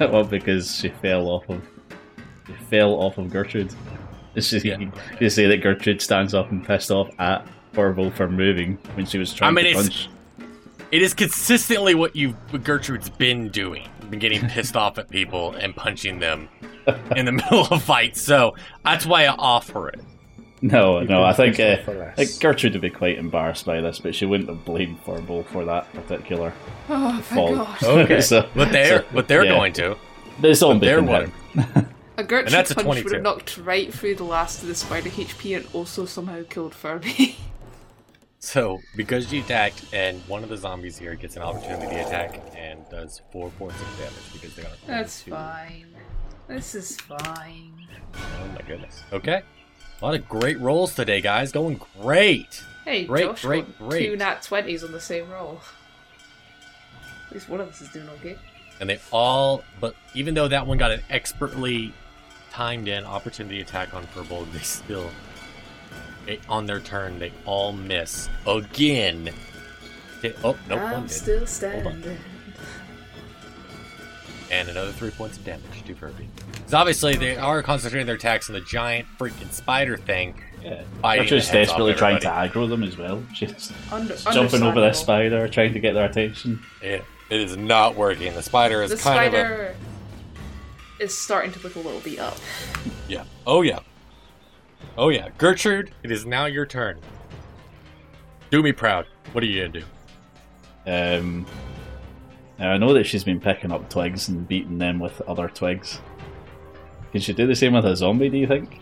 [0.00, 1.62] well, because she fell off of
[2.46, 3.74] she fell off of Gertrude.
[4.34, 4.76] It's just Yeah.
[4.76, 9.06] you, you say that Gertrude stands up and pissed off at Orville for moving when
[9.06, 10.10] she was trying I mean, to it's- punch.
[10.92, 15.52] It is consistently what you what Gertrude's been doing, been getting pissed off at people
[15.54, 16.50] and punching them
[17.16, 18.20] in the middle of fights.
[18.20, 20.00] So that's why I offer it.
[20.62, 23.80] No, You've no, I think uh, faithful I think Gertrude would be quite embarrassed by
[23.80, 26.52] this, but she wouldn't have blamed Furball for that particular
[26.88, 27.54] Oh, thank fault.
[27.80, 27.82] God.
[28.04, 28.20] Okay.
[28.20, 29.50] So- But they're so, but they're yeah.
[29.50, 29.96] going to.
[30.40, 31.22] The zombie they're can what-
[31.54, 31.86] hit him.
[32.18, 35.10] A Gertrude that's a punch would have knocked right through the last of the spider
[35.10, 37.36] HP and also somehow killed Furby.
[38.38, 42.40] So because you attacked, and one of the zombies here gets an opportunity to attack
[42.56, 45.86] and does four points of damage because they got a That's fine.
[46.46, 47.72] This is fine.
[48.14, 49.02] Oh my goodness.
[49.12, 49.42] Okay.
[50.00, 51.52] A lot of great rolls today, guys.
[51.52, 52.62] Going great.
[52.84, 54.06] Hey, Great, Josh great, great.
[54.06, 55.60] two nat 20s on the same roll.
[57.28, 58.36] At least one of us is doing okay.
[58.78, 61.92] And they all, but even though that one got an expertly
[62.52, 65.10] timed in opportunity attack on Furbolg, they still,
[66.26, 69.30] they, on their turn, they all miss again.
[70.18, 71.10] Okay, Oh, nope, one I'm did.
[71.10, 72.16] still standing.
[74.52, 76.28] And another three points of damage to Furby.
[76.66, 80.34] Because obviously they are concentrating their attacks on the giant freaking spider thing.
[80.64, 80.82] Yeah.
[81.00, 83.22] Biting Gertrude's the desperately trying to aggro them as well.
[83.36, 84.94] She's Under, jumping over this understandable.
[84.94, 86.60] spider, trying to get their attention.
[86.82, 88.34] It, it is not working.
[88.34, 89.74] The spider is The kind of a spider
[90.98, 92.36] is starting to look a little beat up.
[93.06, 93.22] Yeah.
[93.46, 93.78] Oh yeah.
[94.98, 95.28] Oh yeah.
[95.38, 96.98] Gertrude, it is now your turn.
[98.50, 99.06] Do me proud.
[99.30, 99.84] What are you gonna
[100.84, 101.20] do?
[101.20, 101.46] Um,
[102.58, 106.00] now I know that she's been picking up twigs and beating them with other twigs.
[107.16, 108.28] Can she do the same with a zombie?
[108.28, 108.78] Do you think?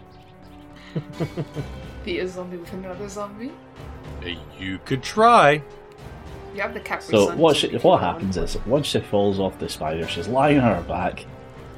[2.05, 3.53] Beat a zombie with another zombie.
[4.27, 5.63] Uh, You could try.
[6.53, 9.69] You have the Capri So what she, what happens is once she falls off the
[9.69, 11.27] spider, she's lying on her back,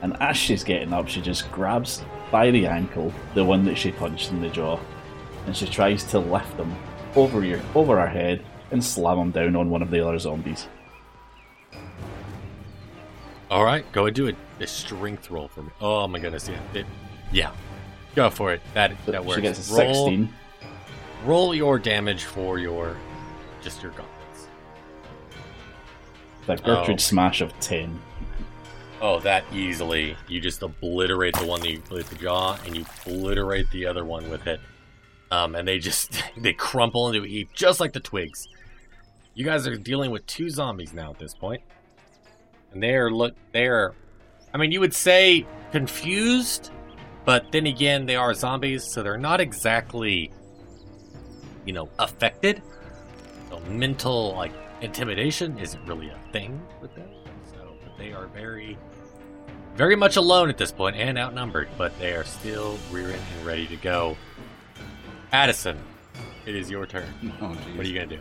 [0.01, 3.93] and as she's getting up, she just grabs by the ankle the one that she
[3.93, 4.81] punched in the jaw,
[5.45, 6.75] and she tries to lift them
[7.17, 10.69] over your over her head and slam them down on one of the other zombies.
[13.51, 15.71] All right, go and do a, a strength roll for me.
[15.81, 16.87] Oh my goodness, yeah, it,
[17.33, 17.53] yeah,
[18.15, 18.61] go for it.
[18.75, 19.37] That So that works.
[19.37, 20.33] she gets a roll, sixteen.
[21.25, 22.97] roll your damage for your
[23.63, 24.49] just your gauntlets.
[26.47, 27.01] That Gertrude Oh.
[27.01, 28.01] smash of ten.
[29.01, 30.17] Oh, that easily.
[30.27, 34.05] You just obliterate the one that you with the jaw, and you obliterate the other
[34.05, 34.59] one with it.
[35.31, 38.49] Um, and they just they crumple into a heap, just like the twigs.
[39.35, 41.61] You guys are dealing with two zombies now at this point,
[42.77, 43.95] and they are look they are.
[44.53, 46.70] I mean, you would say confused,
[47.24, 50.31] but then again, they are zombies, so they're not exactly,
[51.64, 52.62] you know, affected.
[53.49, 54.53] So mental like
[54.83, 57.09] intimidation isn't really a thing with them.
[57.51, 58.77] So but they are very,
[59.74, 63.66] very much alone at this point and outnumbered, but they are still rearing and ready
[63.68, 64.18] to go.
[65.33, 65.79] Addison,
[66.45, 67.09] it is your turn.
[67.41, 67.49] Oh.
[67.49, 68.20] What are you gonna do?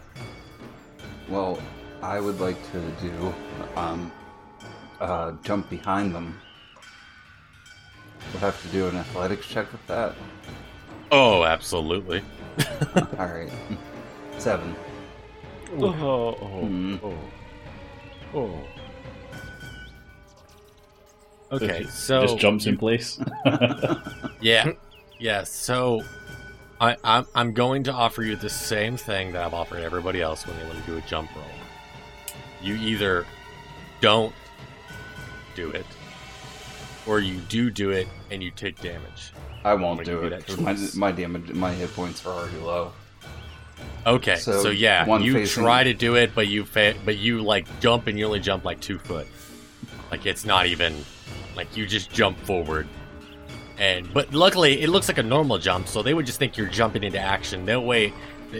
[1.27, 1.59] Well,
[2.01, 3.33] I would like to do
[3.75, 4.11] um,
[4.99, 6.39] uh, jump behind them.
[8.31, 10.15] We'll have to do an athletics check with that.
[11.11, 12.21] Oh, absolutely.
[12.95, 13.51] All right,
[14.37, 14.75] seven.
[15.77, 15.85] Oh,
[16.41, 16.95] oh, Hmm.
[17.03, 17.13] oh,
[18.33, 18.59] oh.
[21.51, 23.19] Okay, She so just jumps in place.
[24.41, 24.71] Yeah,
[25.19, 25.43] yeah.
[25.43, 26.03] So,
[26.79, 30.45] I, I'm I'm going to offer you the same thing that I've offered everybody else
[30.45, 31.45] when they want to do a jump roll.
[32.61, 33.25] You either
[34.01, 34.33] don't
[35.55, 35.85] do it,
[37.07, 39.31] or you do do it and you take damage.
[39.63, 40.29] I won't do it.
[40.45, 42.91] give you 'cause that My, my damage, my hit points are already low.
[44.05, 47.41] Okay, so, So, yeah, you facing- try to do it, but you fa- but you
[47.41, 49.27] like jump and you only jump like two foot.
[50.11, 51.03] Like it's not even
[51.55, 52.87] like you just jump forward.
[53.77, 56.67] And but luckily it looks like a normal jump, so they would just think you're
[56.69, 57.65] jumping into action.
[57.65, 58.13] That way,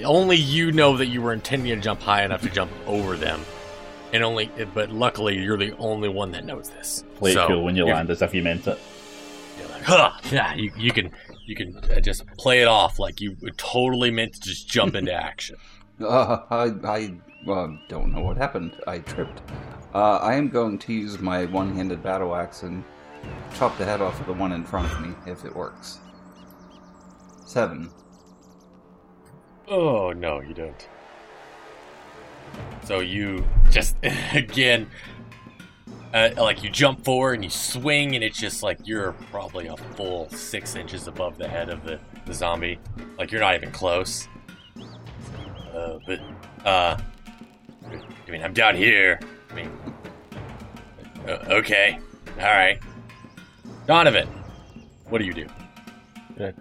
[0.04, 3.40] only you know that you were intending to jump high enough to jump over them.
[4.16, 7.04] And only, but luckily you're the only one that knows this.
[7.16, 8.80] Play it cool when you you're- land as if you meant it.
[9.60, 11.12] you're like, huh, yeah, you, you can
[11.46, 15.12] you can uh, just play it off like you totally meant to just jump into
[15.30, 15.58] action.
[16.00, 18.78] Uh, I, I uh, don't know what happened.
[18.88, 19.42] I tripped.
[19.94, 22.86] Uh, I am going to use my one-handed battle axe and
[23.56, 26.00] chop the head off of the one in front of me if it works.
[27.46, 27.90] Seven.
[29.68, 30.88] Oh no, you don't.
[32.84, 33.96] So you just
[34.34, 34.90] again,
[36.14, 39.76] uh, like you jump forward and you swing, and it's just like you're probably a
[39.78, 42.80] full six inches above the head of the, the zombie.
[43.18, 44.28] Like you're not even close.
[45.74, 46.20] Uh, but
[46.66, 46.98] uh,
[47.86, 49.20] I mean, I'm down here.
[49.50, 49.72] I mean,
[51.28, 52.00] uh, okay,
[52.40, 52.80] all right.
[53.88, 54.28] Donovan,
[55.10, 55.48] what do you do?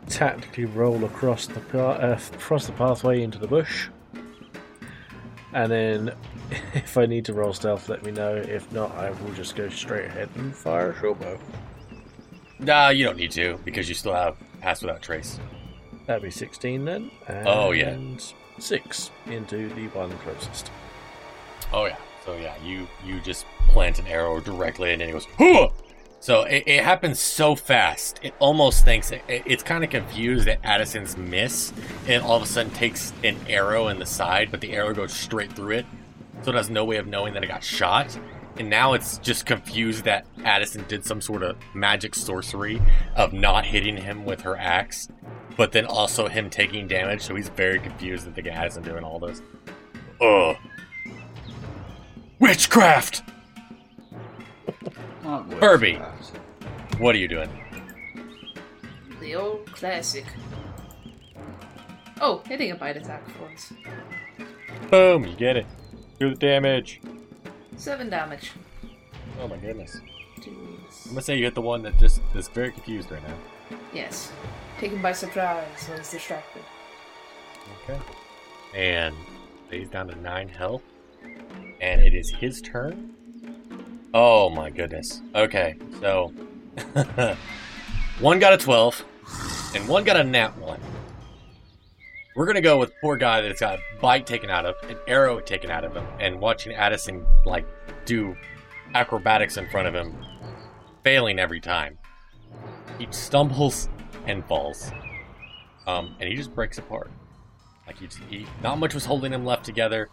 [0.08, 3.88] Tactically roll across the pa- uh, across the pathway into the bush,
[5.54, 6.14] and then
[6.74, 8.36] if I need to roll stealth, let me know.
[8.36, 11.38] If not, I will just go straight ahead and fire a short bow.
[12.58, 15.40] Nah, you don't need to because you still have pass without trace.
[16.06, 17.10] That'd be 16 then.
[17.28, 17.96] And Oh, yeah.
[18.58, 20.70] 6 into the one closest.
[21.72, 21.96] Oh yeah.
[22.24, 25.26] So yeah, you you just plant an arrow directly, and then it goes.
[25.38, 25.68] Huh!
[26.24, 28.18] So it, it happens so fast.
[28.22, 31.70] It almost thinks it, it- it's kind of confused at Addison's miss,
[32.08, 35.12] and all of a sudden takes an arrow in the side, but the arrow goes
[35.12, 35.86] straight through it,
[36.40, 38.18] so it has no way of knowing that it got shot.
[38.56, 42.80] And now it's just confused that Addison did some sort of magic sorcery
[43.14, 45.08] of not hitting him with her axe,
[45.58, 47.20] but then also him taking damage.
[47.20, 49.42] So he's very confused that the guy isn't doing all this.
[50.22, 50.56] Ugh.
[52.38, 53.20] Witchcraft!
[55.24, 55.96] Not with Furby.
[55.96, 57.00] that.
[57.00, 57.48] What are you doing?
[59.20, 60.24] The old classic.
[62.20, 63.72] Oh, hitting a bite attack for once.
[64.90, 65.66] Boom, you get it.
[66.20, 67.00] Do the damage.
[67.76, 68.52] Seven damage.
[69.40, 69.98] Oh my goodness.
[70.40, 70.78] Two.
[71.06, 73.78] I'm gonna say you hit the one that just is very confused right now.
[73.92, 74.30] Yes.
[74.78, 76.62] Taken by surprise, so he's distracted.
[77.84, 77.98] Okay.
[78.74, 79.14] And
[79.70, 80.82] he's down to nine health.
[81.80, 83.14] And it is his turn.
[84.16, 85.20] Oh my goodness.
[85.34, 86.32] Okay, so
[88.20, 89.04] one got a 12,
[89.74, 90.80] and one got a nat 1.
[92.36, 95.40] We're gonna go with poor guy that's got a bite taken out of, an arrow
[95.40, 97.66] taken out of him, and watching Addison like
[98.04, 98.36] do
[98.94, 100.14] acrobatics in front of him,
[101.02, 101.98] failing every time.
[103.00, 103.88] He stumbles
[104.28, 104.92] and falls,
[105.88, 107.10] um, and he just breaks apart.
[107.84, 110.08] Like he, he, not much was holding him left together,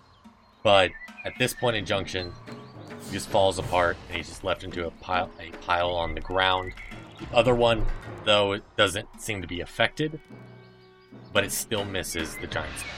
[0.64, 0.90] but
[1.24, 2.34] at this point in junction,
[3.06, 6.22] he just falls apart, and he's just left into a pile, a pile on the
[6.22, 6.74] ground.
[7.20, 7.86] The other one,
[8.26, 10.20] though, it doesn't seem to be affected,
[11.34, 12.94] but it still misses the giant spider.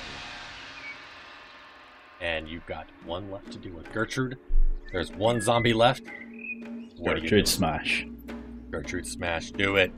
[2.21, 4.37] And you've got one left to do with Gertrude.
[4.91, 6.03] There's one zombie left.
[6.97, 8.05] What Gertrude smash.
[8.71, 9.51] Gertrude smash.
[9.51, 9.91] Do it.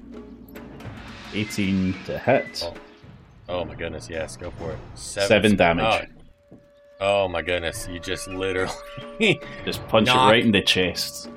[1.34, 2.64] 18 to hit.
[2.66, 2.74] Oh.
[3.47, 4.80] Oh my goodness, yes, go for it.
[4.95, 5.86] Seven, Seven damage.
[6.10, 6.14] Oh,
[7.02, 7.28] Oh.
[7.28, 8.72] My goodness, you just literally.
[9.66, 10.30] Just punch Knock.
[10.30, 11.30] it right in the chest.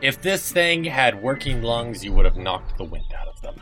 [0.00, 3.60] if this thing had working lungs, you would have knocked the wind out of them.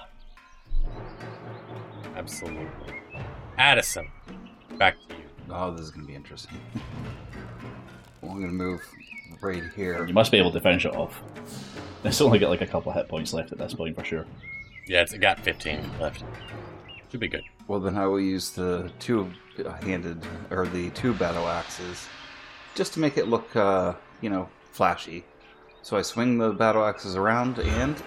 [2.17, 2.67] Absolutely.
[3.59, 4.09] Addison,
[4.79, 5.23] back to you.
[5.51, 6.59] Oh, this is gonna be interesting.
[8.21, 8.81] Well, I'm gonna move
[9.41, 10.07] right here.
[10.07, 11.21] You must be able to finish it off.
[12.05, 14.27] It's only got like a couple of hit points left at this point for sure.
[14.87, 16.23] Yeah, it's got 15 left.
[17.11, 17.43] Should be good.
[17.69, 22.07] Well, then I will use the two-handed or the two battle axes,
[22.75, 25.25] just to make it look, uh, you know, flashy.
[25.83, 28.01] So I swing the battle axes around and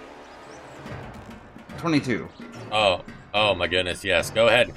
[1.77, 2.27] twenty-two.
[2.71, 3.03] Oh,
[3.33, 4.73] oh my goodness, yes, go ahead.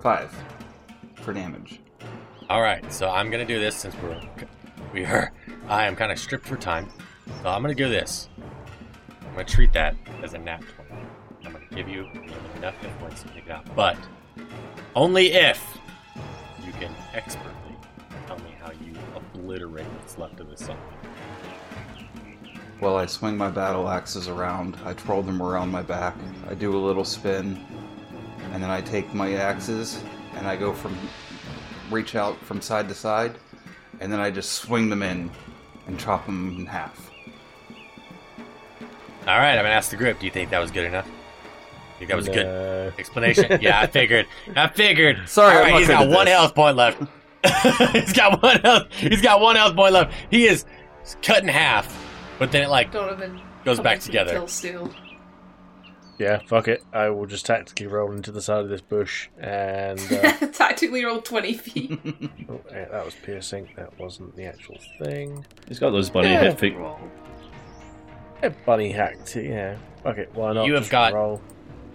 [0.00, 0.34] five
[1.16, 1.80] for damage.
[2.50, 4.20] All right, so I'm gonna do this since we're
[4.92, 5.32] we are
[5.68, 6.90] I am kind of stripped for time,
[7.42, 8.28] so I'm gonna do this.
[9.22, 10.60] I'm gonna treat that as a nat 20.
[10.60, 10.73] I'm gonna
[11.74, 12.08] give you
[12.56, 13.96] enough hit points to take it out, but
[14.94, 15.62] only if
[16.64, 17.76] you can expertly
[18.26, 20.80] tell me how you obliterate what's left of this zombie.
[22.80, 24.76] Well, I swing my battle axes around.
[24.84, 26.16] I twirl them around my back.
[26.48, 27.64] I do a little spin,
[28.52, 30.02] and then I take my axes
[30.34, 30.96] and I go from
[31.90, 33.36] reach out from side to side,
[34.00, 35.30] and then I just swing them in
[35.86, 37.10] and chop them in half.
[39.26, 40.18] All right, I'm gonna ask the group.
[40.18, 41.08] Do you think that was good enough?
[42.06, 43.58] Think that was a good explanation?
[43.62, 44.26] yeah, I figured.
[44.54, 45.28] I figured.
[45.28, 46.34] Sorry, All I'm right, not he's good got at one this.
[46.34, 47.02] health point left.
[47.92, 48.92] he's got one health.
[48.92, 50.14] He's got one health point left.
[50.30, 50.64] He is
[51.22, 51.94] cut in half,
[52.38, 54.32] but then it like Donovan Goes back together.
[54.32, 54.90] Kill Steal.
[56.18, 56.84] Yeah, fuck it.
[56.92, 59.98] I will just tactically roll into the side of this bush and.
[60.12, 61.98] Uh, Tactically roll 20 feet.
[62.48, 63.68] oh, yeah, that was piercing.
[63.76, 65.44] That wasn't the actual thing.
[65.66, 66.42] He's got those bunny Yeah.
[66.42, 66.76] hit feet.
[66.76, 67.00] roll.
[68.42, 69.34] A bunny hacked.
[69.34, 69.76] Yeah.
[70.04, 70.30] Fuck it.
[70.34, 70.66] Why not?
[70.66, 71.40] You have Just got- roll.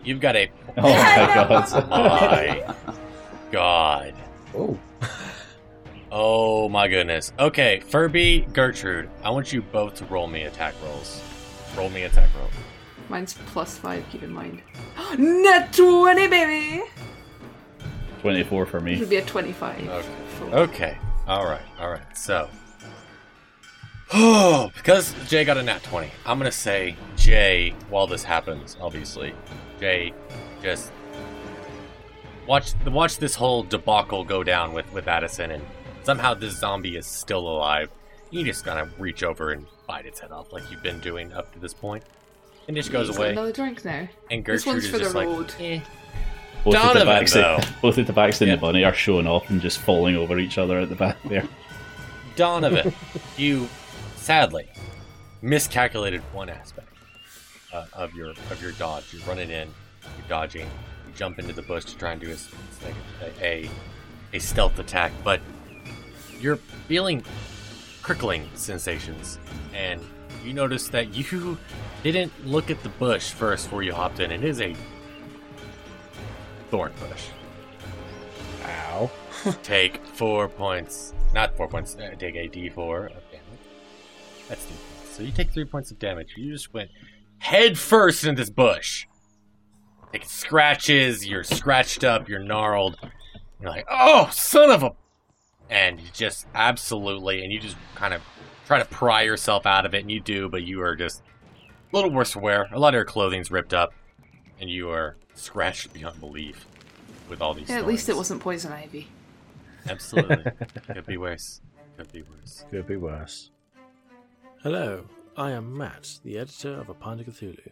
[0.04, 1.26] You've got a Oh my
[1.74, 2.76] god.
[2.88, 2.96] my
[3.52, 4.14] god.
[4.56, 4.78] Oh.
[6.12, 7.32] Oh my goodness.
[7.38, 11.22] Okay, Furby, Gertrude, I want you both to roll me attack rolls.
[11.78, 12.52] Roll me attack rolls.
[13.10, 14.62] Mine's plus 5, keep in mind.
[15.18, 16.84] Net 20, baby!
[18.22, 18.92] 24 for me.
[18.92, 19.00] It me.
[19.02, 19.88] would be a 25.
[19.88, 20.08] Okay.
[20.54, 20.98] Okay.
[21.28, 21.62] All right.
[21.80, 22.18] All right.
[22.18, 22.50] So,
[24.14, 27.76] oh, because Jay got a nat twenty, I'm gonna say Jay.
[27.90, 29.34] While this happens, obviously,
[29.80, 30.14] Jay
[30.62, 30.92] just
[32.48, 35.64] watch watch this whole debacle go down with with Addison, and
[36.04, 37.90] somehow this zombie is still alive.
[38.32, 41.52] You just gotta reach over and bite its head off like you've been doing up
[41.54, 42.04] to this point,
[42.68, 43.32] and just goes He's away.
[43.32, 44.08] Another drink now.
[44.30, 45.54] And This Gertrude one's is for the just like, road.
[45.60, 45.80] eh.
[46.64, 47.58] Both of the Donovan, Tabaxi, though.
[47.82, 48.56] both of the Tabaxi and Yeah.
[48.56, 51.48] the bunny are showing off and just falling over each other at the back there.
[52.36, 52.94] Donovan,
[53.38, 53.68] you
[54.18, 54.70] sadly
[55.42, 56.89] miscalculated one aspect
[57.74, 59.06] uh, of your of your dodge.
[59.14, 59.68] You're running in,
[60.18, 62.38] you're dodging, you jump into the bush to try and do a,
[62.86, 62.96] like
[63.42, 63.70] a, a,
[64.34, 65.42] a stealth attack, but
[66.40, 67.24] you're feeling
[68.02, 69.40] prickling sensations,
[69.74, 70.02] and
[70.44, 71.58] you notice that you
[72.04, 74.32] didn't look at the bush first before you hopped in.
[74.32, 74.76] It is a
[76.70, 77.26] thorn bush.
[78.66, 79.12] Ow.
[79.64, 81.14] Take four points.
[81.34, 81.96] Not four points.
[81.96, 83.60] Uh, take a d4 of damage.
[84.48, 85.16] That's three points.
[85.16, 86.34] So you take three points of damage.
[86.36, 86.90] You just went
[87.40, 89.08] head first into this bush.
[90.12, 91.26] Take scratches.
[91.28, 92.30] You're scratched up.
[92.30, 92.98] You're gnarled.
[93.62, 94.92] You're like, oh, son of a.
[95.70, 98.22] And you just absolutely, and you just kind of
[98.66, 101.22] try to pry yourself out of it, and you do, but you are just
[101.92, 102.68] a little worse for wear.
[102.72, 103.94] A lot of your clothing's ripped up,
[104.60, 106.66] and you are scratched beyond belief
[107.30, 107.70] with all these.
[107.70, 109.08] Yeah, at least it wasn't poison ivy.
[109.88, 110.52] Absolutely.
[110.94, 111.62] Could be worse.
[111.98, 112.66] Could be worse.
[112.72, 113.52] Could be worse.
[114.64, 115.06] Hello,
[115.40, 117.72] I am Matt, the editor of A Pint of Cthulhu.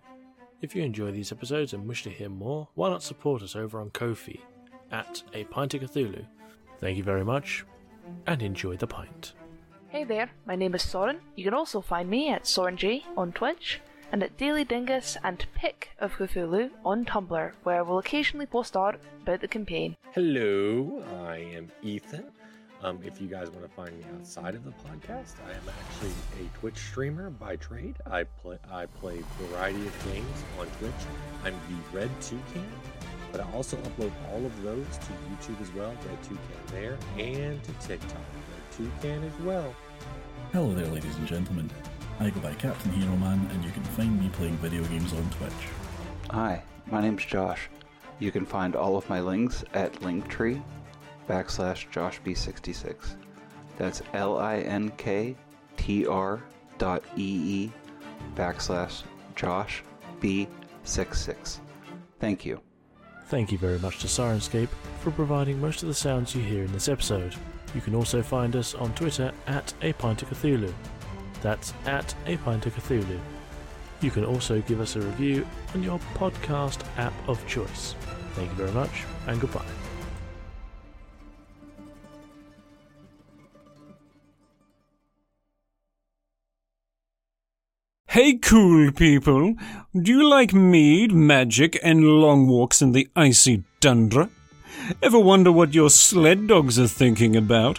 [0.61, 3.81] If you enjoy these episodes and wish to hear more, why not support us over
[3.81, 4.39] on Ko-fi
[4.89, 6.25] at A Pint of Cthulhu?
[6.79, 7.65] Thank you very much,
[8.25, 9.33] and enjoy the pint.
[9.89, 11.19] Hey there, my name is Soren.
[11.35, 13.81] You can also find me at SorenJ on Twitch
[14.13, 19.01] and at Daily Dingus and Pint of Cthulhu on Tumblr, where we'll occasionally post art
[19.23, 19.97] about the campaign.
[20.13, 22.31] Hello, I am Ethan.
[22.83, 26.11] Um, if you guys want to find me outside of the podcast, I am actually
[26.39, 27.95] a Twitch streamer by trade.
[28.05, 30.91] I play I play a variety of games on Twitch.
[31.43, 32.69] I'm the Red Toucan,
[33.31, 35.89] but I also upload all of those to YouTube as well.
[36.07, 38.11] Red Toucan there and to TikTok.
[38.11, 39.73] Red Toucan as well.
[40.53, 41.71] Hello there, ladies and gentlemen.
[42.19, 45.27] I go by Captain Hero Man, and you can find me playing video games on
[45.31, 45.51] Twitch.
[46.29, 47.69] Hi, my name's Josh.
[48.19, 50.61] You can find all of my links at Linktree
[51.27, 53.15] backslash JoshB66.
[53.77, 55.35] That's L I N K
[55.77, 56.41] T R
[56.77, 57.71] dot E E
[58.35, 59.03] backslash
[59.35, 59.83] Josh
[60.19, 61.59] B66.
[62.19, 62.59] Thank you.
[63.27, 64.69] Thank you very much to Syrinscape
[65.01, 67.35] for providing most of the sounds you hear in this episode.
[67.75, 70.73] You can also find us on Twitter at A Pint of Cthulhu.
[71.41, 73.19] That's at A Pint of Cthulhu.
[74.01, 77.95] You can also give us a review on your podcast app of choice.
[78.33, 79.65] Thank you very much, and goodbye.
[88.17, 89.53] Hey, cool people!
[89.93, 94.31] Do you like mead, magic, and long walks in the icy tundra?
[95.03, 97.77] Ever wonder what your sled dogs are thinking about?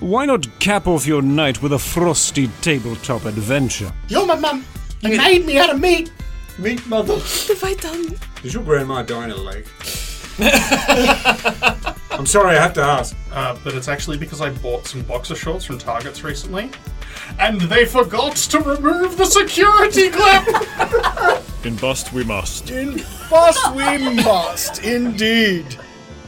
[0.00, 3.92] Why not cap off your night with a frosty tabletop adventure?
[4.08, 4.64] You're my mum.
[5.02, 6.10] You made me out of meat.
[6.56, 7.18] Meat mother.
[7.18, 8.14] Have I done?
[8.42, 9.66] Did your grandma die in a lake?
[12.10, 13.16] I'm sorry, I have to ask.
[13.32, 16.70] Uh, but it's actually because I bought some boxer shorts from Targets recently.
[17.38, 21.64] And they forgot to remove the security clip!
[21.64, 22.70] In bust we must.
[22.70, 25.78] In bust we must, indeed.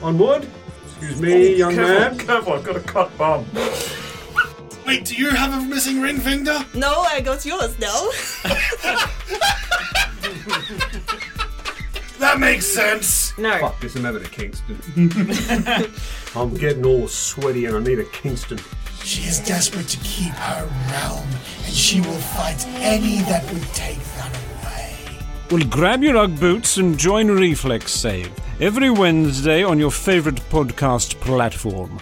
[0.03, 0.49] On wood?
[0.87, 2.19] Excuse me, young man.
[2.19, 3.47] Careful, I've got a cut bum.
[4.87, 6.65] Wait, do you have a missing ring finger?
[6.75, 8.09] No, I got yours now.
[12.19, 13.37] That makes sense.
[13.39, 13.59] No.
[13.59, 14.79] Fuck this, I'm having a Kingston.
[16.37, 18.59] I'm getting all sweaty and I need a Kingston.
[19.05, 21.29] She is desperate to keep her realm,
[21.65, 24.97] and she will fight any that would take that away.
[25.51, 28.31] Well, grab your Ugg boots and join Reflex Save
[28.61, 32.01] every Wednesday on your favorite podcast platform.